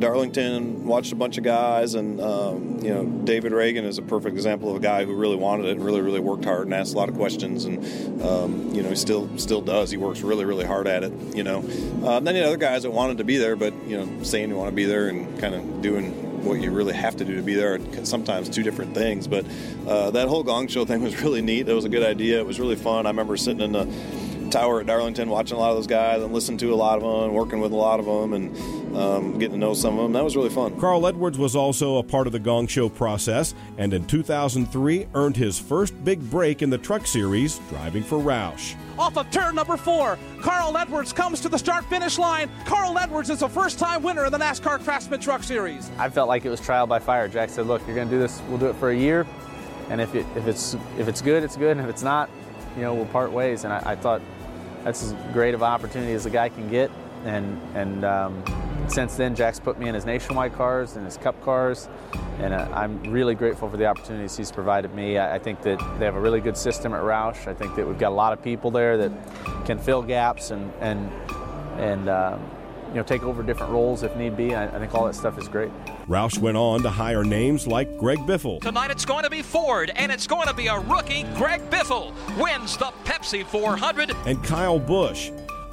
Darlington, 0.00 0.86
watched 0.86 1.12
a 1.12 1.16
bunch 1.16 1.38
of 1.38 1.44
guys, 1.44 1.94
and 1.94 2.20
um, 2.20 2.78
you 2.82 2.92
know, 2.92 3.04
David 3.04 3.52
Ragan 3.52 3.84
is 3.84 3.98
a 3.98 4.02
perfect 4.02 4.34
example 4.34 4.70
of 4.70 4.76
a 4.76 4.80
guy 4.80 5.04
who 5.04 5.14
really 5.14 5.36
wanted 5.36 5.66
it 5.66 5.72
and 5.72 5.84
really, 5.84 6.00
really 6.00 6.20
worked 6.20 6.44
hard 6.44 6.66
and 6.66 6.74
asked 6.74 6.94
a 6.94 6.96
lot 6.96 7.08
of 7.08 7.14
questions, 7.14 7.66
and 7.66 8.22
um, 8.22 8.74
you 8.74 8.82
know, 8.82 8.88
he 8.88 8.96
still 8.96 9.28
still 9.38 9.60
does. 9.60 9.90
He 9.90 9.96
works 9.96 10.22
really, 10.22 10.44
really 10.44 10.64
hard 10.64 10.86
at 10.86 11.04
it. 11.04 11.12
You 11.34 11.44
know, 11.44 11.58
uh, 12.04 12.20
then 12.20 12.34
the 12.34 12.46
other 12.46 12.56
guys 12.56 12.82
that 12.82 12.90
wanted 12.90 13.18
to 13.18 13.24
be 13.24 13.36
there, 13.36 13.56
but 13.56 13.74
you 13.86 13.98
know, 13.98 14.22
saying 14.22 14.48
you 14.48 14.56
want 14.56 14.70
to 14.70 14.76
be 14.76 14.84
there 14.84 15.08
and 15.08 15.38
kind 15.38 15.54
of 15.54 15.82
doing 15.82 16.30
what 16.44 16.60
you 16.60 16.70
really 16.70 16.94
have 16.94 17.16
to 17.16 17.24
do 17.24 17.36
to 17.36 17.42
be 17.42 17.54
there 17.54 17.74
are 17.74 18.04
sometimes 18.04 18.48
two 18.48 18.62
different 18.62 18.94
things. 18.94 19.28
But 19.28 19.44
uh, 19.86 20.10
that 20.12 20.28
whole 20.28 20.42
gong 20.42 20.68
show 20.68 20.84
thing 20.84 21.02
was 21.02 21.20
really 21.22 21.42
neat. 21.42 21.68
It 21.68 21.74
was 21.74 21.84
a 21.84 21.88
good 21.88 22.02
idea. 22.02 22.38
It 22.38 22.46
was 22.46 22.58
really 22.58 22.76
fun. 22.76 23.06
I 23.06 23.10
remember 23.10 23.36
sitting 23.36 23.60
in 23.60 23.72
the 23.72 23.84
tower 24.50 24.80
at 24.80 24.86
Darlington, 24.86 25.28
watching 25.28 25.56
a 25.56 25.60
lot 25.60 25.70
of 25.70 25.76
those 25.76 25.86
guys 25.86 26.22
and 26.22 26.32
listening 26.32 26.58
to 26.58 26.72
a 26.72 26.76
lot 26.76 26.96
of 26.96 27.02
them, 27.02 27.32
working 27.34 27.60
with 27.60 27.72
a 27.72 27.76
lot 27.76 28.00
of 28.00 28.06
them, 28.06 28.32
and 28.32 28.96
um, 28.96 29.38
getting 29.38 29.52
to 29.52 29.58
know 29.58 29.74
some 29.74 29.98
of 29.98 30.02
them. 30.02 30.12
That 30.12 30.24
was 30.24 30.36
really 30.36 30.50
fun. 30.50 30.78
Carl 30.78 31.06
Edwards 31.06 31.38
was 31.38 31.56
also 31.56 31.98
a 31.98 32.02
part 32.02 32.26
of 32.26 32.32
the 32.32 32.38
Gong 32.38 32.66
Show 32.66 32.88
process, 32.88 33.54
and 33.78 33.94
in 33.94 34.06
2003 34.06 35.06
earned 35.14 35.36
his 35.36 35.58
first 35.58 36.04
big 36.04 36.28
break 36.30 36.62
in 36.62 36.70
the 36.70 36.78
Truck 36.78 37.06
Series, 37.06 37.58
driving 37.70 38.02
for 38.02 38.18
Roush. 38.18 38.74
Off 38.98 39.16
of 39.16 39.30
turn 39.30 39.54
number 39.54 39.78
four, 39.78 40.18
Carl 40.42 40.76
Edwards 40.76 41.12
comes 41.12 41.40
to 41.40 41.48
the 41.48 41.58
start 41.58 41.84
finish 41.86 42.18
line. 42.18 42.50
Carl 42.66 42.98
Edwards 42.98 43.30
is 43.30 43.40
a 43.42 43.48
first 43.48 43.78
time 43.78 44.02
winner 44.02 44.26
in 44.26 44.32
the 44.32 44.38
NASCAR 44.38 44.82
Craftsman 44.84 45.20
Truck 45.20 45.42
Series. 45.42 45.90
I 45.98 46.10
felt 46.10 46.28
like 46.28 46.44
it 46.44 46.50
was 46.50 46.60
trial 46.60 46.86
by 46.86 46.98
fire. 46.98 47.26
Jack 47.26 47.48
said, 47.48 47.66
"Look, 47.66 47.80
you're 47.86 47.96
going 47.96 48.08
to 48.08 48.14
do 48.14 48.20
this. 48.20 48.42
We'll 48.48 48.58
do 48.58 48.66
it 48.66 48.76
for 48.76 48.90
a 48.90 48.96
year, 48.96 49.26
and 49.88 50.00
if 50.00 50.14
it, 50.14 50.26
if 50.36 50.46
it's 50.46 50.74
if 50.98 51.08
it's 51.08 51.22
good, 51.22 51.42
it's 51.42 51.56
good, 51.56 51.78
and 51.78 51.80
if 51.80 51.88
it's 51.88 52.02
not, 52.02 52.28
you 52.76 52.82
know, 52.82 52.92
we'll 52.92 53.06
part 53.06 53.32
ways." 53.32 53.64
And 53.64 53.72
I, 53.72 53.92
I 53.92 53.96
thought 53.96 54.20
that's 54.84 55.02
as 55.02 55.14
great 55.32 55.54
of 55.54 55.62
an 55.62 55.68
opportunity 55.68 56.12
as 56.12 56.26
a 56.26 56.30
guy 56.30 56.48
can 56.48 56.68
get, 56.68 56.90
and 57.24 57.60
and 57.74 58.04
um, 58.04 58.42
since 58.88 59.16
then, 59.16 59.34
Jack's 59.34 59.60
put 59.60 59.78
me 59.78 59.88
in 59.88 59.94
his 59.94 60.04
nationwide 60.04 60.54
cars 60.54 60.96
and 60.96 61.04
his 61.04 61.16
cup 61.16 61.40
cars, 61.44 61.88
and 62.38 62.52
uh, 62.52 62.68
I'm 62.72 63.02
really 63.04 63.34
grateful 63.34 63.70
for 63.70 63.76
the 63.76 63.86
opportunities 63.86 64.36
he's 64.36 64.50
provided 64.50 64.94
me. 64.94 65.18
I, 65.18 65.36
I, 65.36 65.38
think 65.38 65.62
that 65.62 65.78
they 65.98 66.04
have 66.04 66.16
a 66.16 66.20
really 66.20 66.40
good 66.40 66.56
system 66.56 66.92
at 66.94 67.02
Roush. 67.02 67.46
I 67.46 67.54
think 67.54 67.76
that 67.76 67.86
we've 67.86 67.98
got 67.98 68.08
a 68.08 68.14
lot 68.14 68.32
of 68.32 68.42
people 68.42 68.70
there 68.70 68.96
that 68.96 69.12
can 69.64 69.78
fill 69.78 70.02
gaps 70.02 70.50
and 70.50 70.72
and 70.80 71.10
and 71.78 72.08
uh, 72.08 72.36
you 72.90 72.96
know 72.96 73.02
take 73.02 73.22
over 73.22 73.42
different 73.42 73.72
roles 73.72 74.02
if 74.02 74.14
need 74.16 74.36
be. 74.36 74.54
I, 74.54 74.66
I 74.66 74.78
think 74.78 74.94
all 74.94 75.06
that 75.06 75.14
stuff 75.14 75.38
is 75.38 75.48
great. 75.48 75.70
Roush 76.08 76.38
went 76.38 76.56
on 76.56 76.82
to 76.82 76.90
hire 76.90 77.24
names 77.24 77.66
like 77.66 77.98
Greg 77.98 78.18
Biffle. 78.20 78.60
Tonight 78.60 78.90
it's 78.90 79.04
going 79.04 79.24
to 79.24 79.30
be 79.30 79.42
Ford, 79.42 79.92
and 79.94 80.10
it's 80.12 80.26
going 80.26 80.48
to 80.48 80.54
be 80.54 80.66
a 80.66 80.78
rookie. 80.78 81.24
Greg 81.34 81.60
Biffle 81.70 82.12
wins 82.38 82.76
the 82.76 82.92
Pepsi 83.04 83.44
400. 83.44 84.12
And 84.26 84.42
Kyle 84.44 84.78
Busch 84.78 85.30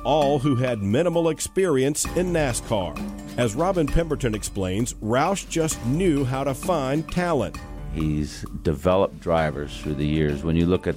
all 0.08 0.40
who 0.40 0.56
had 0.56 0.82
minimal 0.82 1.28
experience 1.28 2.06
in 2.16 2.32
NASCAR. 2.32 2.98
As 3.38 3.56
Robin 3.56 3.86
Pemberton 3.86 4.34
explains, 4.34 4.94
Roush 4.96 5.50
just 5.50 5.86
knew 5.86 6.24
how 6.24 6.46
to 6.46 6.54
find 6.54 7.12
talent. 7.12 7.58
He's 7.94 8.44
developed 8.64 9.20
drivers 9.20 9.78
through 9.82 9.96
the 9.96 10.06
years. 10.06 10.44
When 10.44 10.56
you 10.56 10.66
look 10.66 10.88
at 10.88 10.96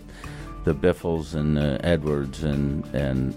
the 0.63 0.75
Biffles 0.75 1.35
and 1.35 1.59
uh, 1.59 1.79
Edwards 1.81 2.45
and 2.45 2.85
and 2.95 3.35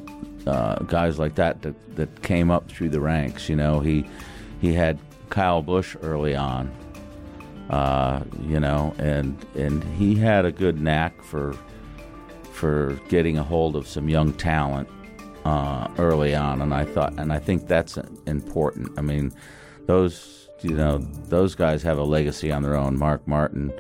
uh, 0.48 0.76
guys 0.84 1.20
like 1.20 1.36
that, 1.36 1.62
that 1.62 1.96
that 1.96 2.22
came 2.24 2.52
up 2.52 2.70
through 2.70 2.90
the 2.90 3.00
ranks, 3.00 3.50
you 3.50 3.56
know, 3.56 3.80
he 3.80 4.06
he 4.62 4.74
had 4.74 5.00
Kyle 5.30 5.62
Busch 5.62 5.96
early 6.02 6.36
on, 6.36 6.72
uh, 7.70 8.24
you 8.42 8.60
know, 8.60 8.94
and 8.98 9.38
and 9.56 9.84
he 9.96 10.16
had 10.16 10.46
a 10.46 10.52
good 10.52 10.80
knack 10.80 11.22
for 11.24 11.56
for 12.52 13.00
getting 13.10 13.38
a 13.38 13.44
hold 13.44 13.76
of 13.76 13.88
some 13.88 14.10
young 14.10 14.32
talent 14.34 14.88
uh, 15.46 15.88
early 15.98 16.36
on, 16.36 16.62
and 16.62 16.74
I 16.74 16.86
thought, 16.86 17.14
and 17.20 17.34
I 17.34 17.40
think 17.40 17.68
that's 17.68 17.98
important. 18.26 18.98
I 18.98 19.02
mean, 19.02 19.34
those 19.86 20.50
you 20.62 20.76
know 20.76 20.98
those 20.98 21.56
guys 21.56 21.84
have 21.84 21.98
a 21.98 22.04
legacy 22.04 22.52
on 22.52 22.64
their 22.64 22.76
own. 22.76 22.98
Mark 22.98 23.28
Martin 23.28 23.74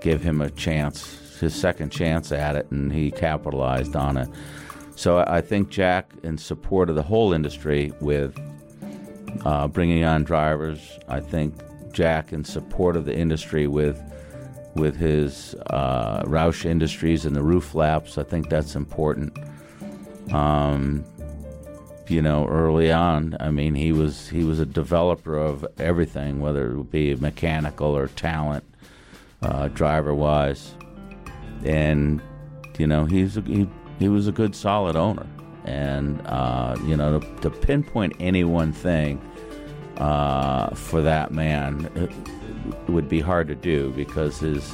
gave 0.00 0.22
him 0.22 0.40
a 0.40 0.50
chance, 0.50 1.38
his 1.40 1.54
second 1.54 1.90
chance 1.90 2.32
at 2.32 2.56
it, 2.56 2.70
and 2.70 2.92
he 2.92 3.10
capitalized 3.10 3.96
on 3.96 4.16
it. 4.16 4.28
So 5.00 5.24
I 5.26 5.40
think 5.40 5.70
Jack, 5.70 6.12
in 6.24 6.36
support 6.36 6.90
of 6.90 6.94
the 6.94 7.02
whole 7.02 7.32
industry 7.32 7.90
with 8.02 8.38
uh, 9.46 9.66
bringing 9.66 10.04
on 10.04 10.24
drivers, 10.24 10.98
I 11.08 11.20
think 11.20 11.54
Jack, 11.90 12.34
in 12.34 12.44
support 12.44 12.96
of 12.96 13.06
the 13.06 13.16
industry 13.16 13.66
with 13.66 13.98
with 14.74 14.96
his 14.96 15.54
uh, 15.68 16.22
Roush 16.24 16.66
Industries 16.66 17.24
and 17.24 17.34
the 17.34 17.42
roof 17.42 17.74
laps, 17.74 18.18
I 18.18 18.24
think 18.24 18.50
that's 18.50 18.76
important. 18.76 19.38
Um, 20.34 21.02
you 22.06 22.20
know, 22.20 22.46
early 22.46 22.92
on, 22.92 23.38
I 23.40 23.50
mean, 23.50 23.74
he 23.74 23.92
was 23.92 24.28
he 24.28 24.44
was 24.44 24.60
a 24.60 24.66
developer 24.66 25.38
of 25.38 25.66
everything, 25.78 26.42
whether 26.42 26.72
it 26.72 26.76
would 26.76 26.90
be 26.90 27.14
mechanical 27.14 27.96
or 27.96 28.08
talent, 28.08 28.64
uh, 29.40 29.68
driver 29.68 30.14
wise, 30.14 30.74
and 31.64 32.20
you 32.76 32.86
know, 32.86 33.06
he's 33.06 33.38
a, 33.38 33.40
he 33.40 33.66
he 34.00 34.08
was 34.08 34.26
a 34.26 34.32
good, 34.32 34.56
solid 34.56 34.96
owner, 34.96 35.26
and 35.64 36.20
uh, 36.26 36.74
you 36.84 36.96
know, 36.96 37.20
to, 37.20 37.40
to, 37.42 37.50
pinpoint 37.50 38.16
any 38.18 38.42
one 38.42 38.72
thing 38.72 39.20
uh, 39.98 40.74
for 40.74 41.02
that 41.02 41.32
man 41.32 42.10
would 42.88 43.08
be 43.08 43.20
hard 43.20 43.46
to 43.46 43.54
do 43.54 43.92
because 43.92 44.40
his 44.40 44.72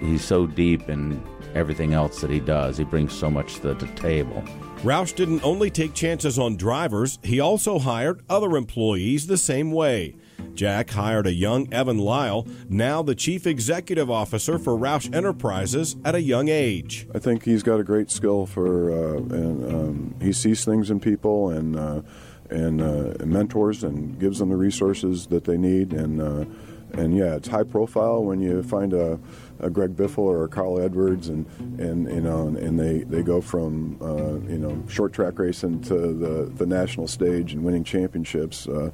he's 0.00 0.24
so 0.24 0.46
deep 0.46 0.90
in 0.90 1.22
everything 1.54 1.94
else 1.94 2.20
that 2.20 2.30
he 2.30 2.40
does. 2.40 2.76
He 2.76 2.84
brings 2.84 3.12
so 3.12 3.30
much 3.30 3.60
to 3.60 3.74
the 3.74 3.86
table. 3.94 4.42
Roush 4.82 5.14
didn't 5.14 5.44
only 5.44 5.70
take 5.70 5.94
chances 5.94 6.38
on 6.38 6.56
drivers, 6.56 7.20
he 7.22 7.38
also 7.38 7.78
hired 7.78 8.22
other 8.28 8.56
employees 8.56 9.28
the 9.28 9.38
same 9.38 9.70
way. 9.70 10.16
Jack 10.54 10.90
hired 10.90 11.26
a 11.26 11.32
young 11.32 11.72
Evan 11.72 11.98
Lyall, 11.98 12.46
now 12.68 13.02
the 13.02 13.14
chief 13.14 13.46
executive 13.46 14.10
officer 14.10 14.58
for 14.58 14.76
Roush 14.76 15.14
Enterprises 15.14 15.96
at 16.04 16.14
a 16.14 16.20
young 16.20 16.48
age. 16.48 17.06
I 17.14 17.18
think 17.18 17.44
he's 17.44 17.62
got 17.62 17.80
a 17.80 17.84
great 17.84 18.10
skill 18.10 18.46
for, 18.46 18.90
uh, 18.90 19.16
and 19.16 19.74
um, 19.74 20.14
he 20.20 20.32
sees 20.32 20.64
things 20.64 20.90
in 20.90 21.00
people 21.00 21.50
and 21.50 21.76
uh, 21.76 22.02
and, 22.50 22.82
uh, 22.82 23.14
and, 23.18 23.32
mentors 23.32 23.82
and 23.82 24.18
gives 24.18 24.38
them 24.38 24.50
the 24.50 24.56
resources 24.56 25.28
that 25.28 25.44
they 25.44 25.56
need. 25.56 25.94
And 25.94 26.20
uh, 26.20 26.44
and 26.92 27.16
yeah, 27.16 27.36
it's 27.36 27.48
high 27.48 27.62
profile 27.62 28.22
when 28.22 28.40
you 28.40 28.62
find 28.62 28.92
a 28.92 29.18
a 29.62 29.70
Greg 29.70 29.96
Biffle 29.96 30.18
or 30.18 30.44
a 30.44 30.48
Carl 30.48 30.80
Edwards, 30.80 31.28
and 31.28 31.46
and 31.80 32.08
you 32.08 32.20
know, 32.20 32.48
and 32.48 32.78
they, 32.78 33.04
they 33.04 33.22
go 33.22 33.40
from 33.40 33.96
uh, 34.02 34.50
you 34.50 34.58
know 34.58 34.82
short 34.88 35.12
track 35.12 35.38
racing 35.38 35.80
to 35.82 35.94
the, 35.94 36.52
the 36.54 36.66
national 36.66 37.08
stage 37.08 37.52
and 37.52 37.64
winning 37.64 37.84
championships 37.84 38.66
uh, 38.68 38.90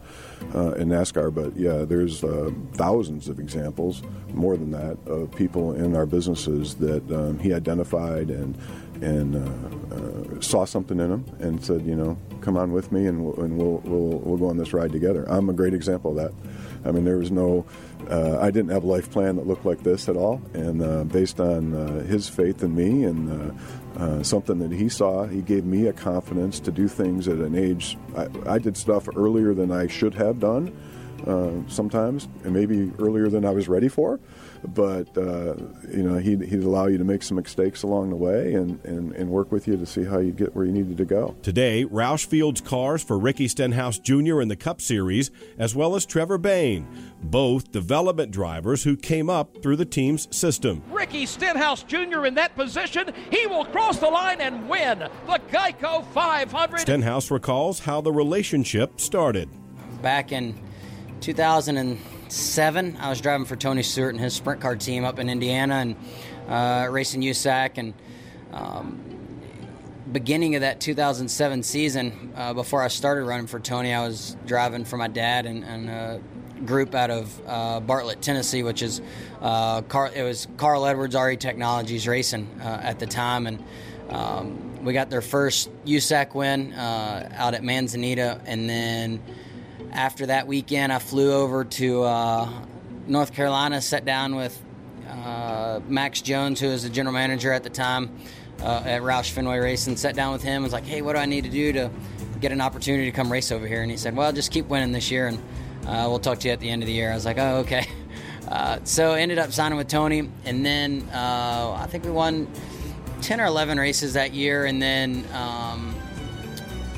uh, 0.55 0.73
in 0.73 0.89
NASCAR. 0.89 1.35
But 1.35 1.57
yeah, 1.57 1.85
there's 1.85 2.23
uh, 2.23 2.51
thousands 2.75 3.29
of 3.29 3.39
examples, 3.39 4.03
more 4.33 4.57
than 4.57 4.71
that, 4.73 4.99
of 5.07 5.31
people 5.35 5.73
in 5.73 5.97
our 5.97 6.07
businesses 6.07 6.75
that 6.77 7.11
um, 7.11 7.39
he 7.39 7.53
identified 7.53 8.31
and 8.31 8.57
and 9.03 9.37
uh, 9.37 9.95
uh, 9.95 10.41
saw 10.41 10.65
something 10.65 10.99
in 10.99 11.09
them 11.09 11.25
and 11.39 11.65
said, 11.65 11.87
you 11.87 11.95
know, 11.95 12.17
come 12.41 12.57
on 12.57 12.73
with 12.73 12.91
me 12.91 13.07
and, 13.07 13.25
we'll, 13.25 13.45
and 13.45 13.57
we'll, 13.57 13.79
we'll, 13.85 14.19
we'll 14.19 14.37
go 14.37 14.49
on 14.49 14.57
this 14.57 14.73
ride 14.73 14.93
together. 14.93 15.25
I'm 15.29 15.49
a 15.49 15.53
great 15.53 15.75
example 15.75 16.11
of 16.11 16.17
that. 16.17 16.33
I 16.85 16.93
mean, 16.93 17.05
there 17.05 17.19
was 17.19 17.31
no 17.31 17.65
uh, 18.09 18.39
I 18.41 18.51
didn't 18.51 18.71
have 18.71 18.85
a 18.85 18.87
life 18.87 19.11
plan 19.11 19.37
that 19.37 19.47
looked 19.47 19.65
like 19.65 19.83
this 19.83 20.09
at 20.09 20.17
all. 20.17 20.41
And 20.55 20.83
uh, 20.83 21.05
based 21.05 21.41
on 21.41 21.75
uh, 21.75 22.05
his 22.05 22.29
faith 22.29 22.63
in 22.63 22.75
me 22.75 23.05
and 23.05 23.31
uh, 23.99 24.03
uh, 24.03 24.23
something 24.23 24.59
that 24.61 24.73
he 24.73 24.89
saw, 24.89 25.27
he 25.27 25.43
gave 25.43 25.65
me 25.65 25.87
a 25.87 25.93
confidence 25.93 26.61
to 26.61 26.73
do 26.73 26.89
things 26.89 27.29
at 27.29 27.39
an 27.39 27.55
age. 27.55 27.99
I, 28.17 28.29
I 28.47 28.59
did 28.59 28.77
stuff 28.77 29.09
earlier 29.15 29.55
than 29.55 29.71
I 29.71 29.87
should 29.87 30.15
have 30.15 30.41
done 30.41 30.75
uh, 31.27 31.51
sometimes, 31.69 32.29
and 32.45 32.53
maybe 32.53 32.93
earlier 32.99 33.29
than 33.29 33.45
I 33.45 33.51
was 33.51 33.69
ready 33.69 33.89
for 33.89 34.21
but 34.67 35.17
uh, 35.17 35.55
you 35.91 36.03
know 36.03 36.19
he'd, 36.19 36.43
he'd 36.43 36.63
allow 36.63 36.87
you 36.87 36.99
to 36.99 37.05
make 37.05 37.23
some 37.23 37.37
mistakes 37.37 37.83
along 37.83 38.11
the 38.11 38.17
way 38.17 38.55
and, 38.55 38.85
and, 38.85 39.13
and 39.13 39.31
work 39.31 39.53
with 39.53 39.69
you 39.69 39.77
to 39.77 39.87
see 39.87 40.05
how 40.05 40.19
you 40.19 40.33
get 40.33 40.55
where 40.55 40.65
you 40.65 40.73
needed 40.73 40.97
to 40.97 41.05
go. 41.05 41.37
Today, 41.43 41.85
Roush 41.85 42.27
fields 42.27 42.61
cars 42.61 43.03
for 43.03 43.19
Ricky 43.19 43.49
Stenhouse 43.49 43.99
Jr. 43.99 44.41
in 44.41 44.49
the 44.49 44.57
Cup 44.57 44.81
Series, 44.81 45.31
as 45.59 45.75
well 45.75 45.95
as 45.95 46.07
Trevor 46.07 46.39
Bayne, 46.39 46.87
both 47.23 47.73
development 47.73 48.31
drivers 48.31 48.85
who 48.85 48.97
came 48.97 49.31
up 49.31 49.63
through 49.63 49.77
the 49.77 49.85
team's 49.85 50.35
system. 50.35 50.83
Ricky 50.91 51.27
Stenhouse 51.27 51.83
Jr. 51.83 52.27
in 52.27 52.35
that 52.35 52.55
position, 52.55 53.13
he 53.31 53.47
will 53.47 53.65
cross 53.67 53.99
the 53.99 54.09
line 54.09 54.41
and 54.41 54.69
win 54.69 54.99
the 54.99 55.41
Geico 55.51 56.05
500. 56.13 56.81
Stenhouse 56.81 57.31
recalls 57.31 57.81
how 57.81 58.01
the 58.01 58.13
relationship 58.13 59.01
started. 59.01 59.49
Back 60.03 60.33
in 60.33 60.59
2000 61.21 61.77
and 61.77 61.99
seven. 62.33 62.97
I 63.01 63.11
was 63.11 63.21
driving 63.21 63.47
for 63.47 63.57
Tony 63.57 63.83
Stewart 63.83 64.15
and 64.15 64.23
his 64.23 64.35
sprint 64.35 64.61
car 64.61 64.77
team 64.77 65.05
up 65.05 65.19
in 65.19 65.29
Indiana 65.29 65.75
and 65.75 65.97
uh, 66.49 66.89
racing 66.91 67.23
USAC. 67.23 67.79
And 67.79 67.95
um, 68.53 69.41
beginning 70.11 70.55
of 70.55 70.63
that 70.63 70.81
2007 70.81 71.63
season, 71.63 72.33
uh, 72.37 72.55
before 72.55 72.83
I 72.83 72.89
started 72.89 73.25
running 73.25 73.47
for 73.47 73.61
Tony, 73.61 73.93
I 73.93 74.07
was 74.07 74.37
driving 74.47 74.85
for 74.85 74.97
my 74.97 75.09
dad 75.09 75.47
and, 75.47 75.65
and 75.65 75.91
a 75.91 76.21
group 76.65 76.95
out 76.95 77.11
of 77.11 77.41
uh, 77.47 77.81
Bartlett, 77.81 78.21
Tennessee, 78.23 78.63
which 78.63 78.83
is 78.83 79.01
uh, 79.41 79.83
Car- 79.83 80.13
it 80.15 80.23
was 80.23 80.49
Carl 80.57 80.87
Edwards 80.87 81.15
RE 81.15 81.37
Technologies 81.37 82.09
racing 82.09 82.49
uh, 82.61 82.81
at 82.83 82.99
the 82.99 83.07
time, 83.07 83.47
and 83.47 83.63
um, 84.11 84.85
we 84.85 84.93
got 84.93 85.11
their 85.11 85.21
first 85.21 85.71
USAC 85.85 86.35
win 86.35 86.73
uh, 86.73 87.29
out 87.35 87.55
at 87.55 87.63
Manzanita, 87.63 88.41
and 88.47 88.69
then 88.69 89.23
after 89.93 90.27
that 90.27 90.47
weekend, 90.47 90.93
I 90.93 90.99
flew 90.99 91.33
over 91.33 91.65
to 91.65 92.03
uh, 92.03 92.51
North 93.07 93.33
Carolina, 93.33 93.81
sat 93.81 94.05
down 94.05 94.37
with 94.37 94.61
uh, 95.09 95.81
Max 95.89 96.21
Jones, 96.21 96.61
who 96.61 96.69
was 96.69 96.83
the 96.83 96.91
general 96.91 97.15
manager 97.15 97.53
at 97.53 97.63
the 97.63 97.71
time 97.71 98.19
uh, 98.63 98.83
at 98.85 99.03
Roush 99.03 99.31
Fenway 99.31 99.59
Racing. 99.59 99.97
Sat 99.97 100.15
down 100.15 100.33
with 100.33 100.43
him, 100.43 100.55
and 100.55 100.65
was 100.65 100.73
like, 100.73 100.87
"Hey, 100.87 101.03
what 101.03 101.15
do 101.15 101.19
I 101.19 101.27
need 101.27 101.45
to 101.45 101.51
do 101.51 101.73
to 101.73 101.91
get 102.41 102.53
an 102.53 102.61
opportunity 102.61 103.05
to 103.07 103.13
come 103.13 103.31
race 103.31 103.51
over 103.51 103.67
here?" 103.67 103.83
And 103.83 103.91
he 103.91 103.97
said, 103.97 104.17
"Well, 104.17 104.33
just 104.33 104.51
keep 104.51 104.67
winning 104.67 104.93
this 104.93 105.11
year, 105.11 105.29
and 105.29 105.39
uh, 105.87 106.07
we'll 106.09 106.19
talk 106.19 106.39
to 106.41 106.49
you 106.49 106.53
at 106.53 106.61
the 106.61 106.71
end 106.71 106.83
of 106.83 106.87
the 106.87 106.93
year." 106.93 107.11
I 107.11 107.15
was 107.15 107.25
like, 107.25 107.39
"Oh, 107.39 107.59
okay." 107.59 107.87
Uh, 108.49 108.81
so 108.83 109.13
ended 109.13 109.39
up 109.39 109.53
signing 109.53 109.77
with 109.77 109.89
Tony, 109.89 110.27
and 110.47 110.65
then 110.65 111.07
uh, 111.13 111.77
I 111.79 111.87
think 111.87 112.03
we 112.03 112.11
won 112.11 112.51
10 113.21 113.43
or 113.43 113.45
11 113.45 113.79
races 113.79 114.15
that 114.15 114.33
year, 114.33 114.65
and 114.65 114.81
then 114.81 115.23
um, 115.35 115.88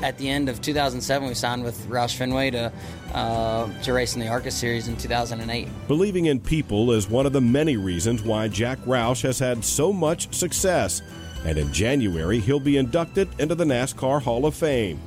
at 0.03 0.17
the 0.17 0.29
end 0.29 0.49
of 0.49 0.61
2007, 0.61 1.27
we 1.27 1.33
signed 1.33 1.63
with 1.63 1.87
Roush 1.87 2.15
Fenway 2.15 2.51
to 2.51 2.71
uh, 3.13 3.81
to 3.83 3.93
race 3.93 4.13
in 4.15 4.21
the 4.21 4.27
ARCA 4.27 4.51
Series 4.51 4.87
in 4.87 4.95
2008. 4.97 5.67
Believing 5.87 6.27
in 6.27 6.39
people 6.39 6.91
is 6.91 7.09
one 7.09 7.25
of 7.25 7.33
the 7.33 7.41
many 7.41 7.77
reasons 7.77 8.21
why 8.21 8.47
Jack 8.47 8.79
Roush 8.79 9.21
has 9.23 9.39
had 9.39 9.63
so 9.63 9.91
much 9.91 10.33
success. 10.33 11.01
And 11.43 11.57
in 11.57 11.73
January, 11.73 12.39
he'll 12.39 12.59
be 12.59 12.77
inducted 12.77 13.27
into 13.39 13.55
the 13.55 13.65
NASCAR 13.65 14.21
Hall 14.21 14.45
of 14.45 14.55
Fame. 14.55 15.01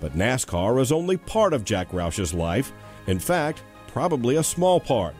But 0.00 0.14
NASCAR 0.14 0.80
is 0.80 0.92
only 0.92 1.16
part 1.16 1.52
of 1.52 1.64
Jack 1.64 1.90
Roush's 1.90 2.34
life. 2.34 2.72
In 3.06 3.18
fact, 3.18 3.62
probably 3.86 4.36
a 4.36 4.42
small 4.42 4.80
part. 4.80 5.14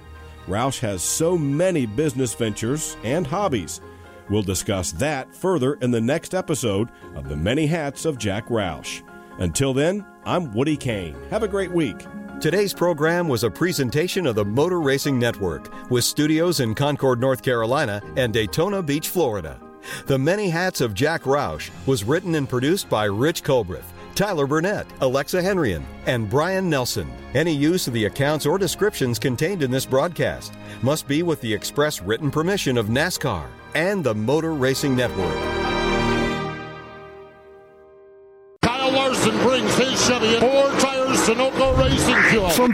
Roush 0.46 0.80
has 0.80 1.02
so 1.02 1.38
many 1.38 1.86
business 1.86 2.34
ventures 2.34 2.96
and 3.02 3.26
hobbies. 3.26 3.80
We'll 4.28 4.42
discuss 4.42 4.92
that 4.92 5.34
further 5.34 5.74
in 5.74 5.92
the 5.92 6.00
next 6.00 6.34
episode 6.34 6.88
of 7.14 7.28
The 7.28 7.36
Many 7.36 7.66
Hats 7.66 8.04
of 8.04 8.18
Jack 8.18 8.48
Roush. 8.48 9.02
Until 9.38 9.75
then, 9.75 10.05
I'm 10.25 10.53
Woody 10.53 10.77
Cain. 10.77 11.16
Have 11.31 11.42
a 11.42 11.49
great 11.49 11.70
week. 11.70 12.07
Today's 12.40 12.72
program 12.72 13.29
was 13.29 13.44
a 13.44 13.51
presentation 13.51 14.27
of 14.27 14.35
the 14.35 14.44
Motor 14.44 14.81
Racing 14.81 15.18
Network 15.18 15.90
with 15.90 16.05
studios 16.05 16.61
in 16.61 16.75
Concord, 16.75 17.20
North 17.20 17.42
Carolina 17.42 18.03
and 18.16 18.33
Daytona 18.33 18.83
Beach, 18.83 19.09
Florida. 19.09 19.61
The 20.07 20.18
Many 20.18 20.49
Hats 20.49 20.81
of 20.81 20.94
Jack 20.94 21.22
Roush 21.22 21.70
was 21.87 22.05
written 22.05 22.35
and 22.35 22.49
produced 22.49 22.88
by 22.88 23.05
Rich 23.05 23.42
Colbreth, 23.42 23.85
Tyler 24.14 24.46
Burnett, 24.46 24.87
Alexa 25.01 25.42
Henrian, 25.42 25.85
and 26.07 26.29
Brian 26.29 26.68
Nelson. 26.70 27.11
Any 27.35 27.53
use 27.53 27.87
of 27.87 27.92
the 27.92 28.07
accounts 28.07 28.46
or 28.46 28.59
descriptions 28.59 29.18
contained 29.18 29.62
in 29.62 29.70
this 29.70 29.87
broadcast 29.87 30.55
must 30.83 31.07
be 31.07 31.22
with 31.22 31.40
the 31.42 31.53
express 31.53 32.01
written 32.01 32.31
permission 32.31 32.79
of 32.79 32.87
NASCAR 32.87 33.46
and 33.75 34.03
the 34.03 34.14
Motor 34.14 34.55
Racing 34.55 34.96
Network. 34.96 35.55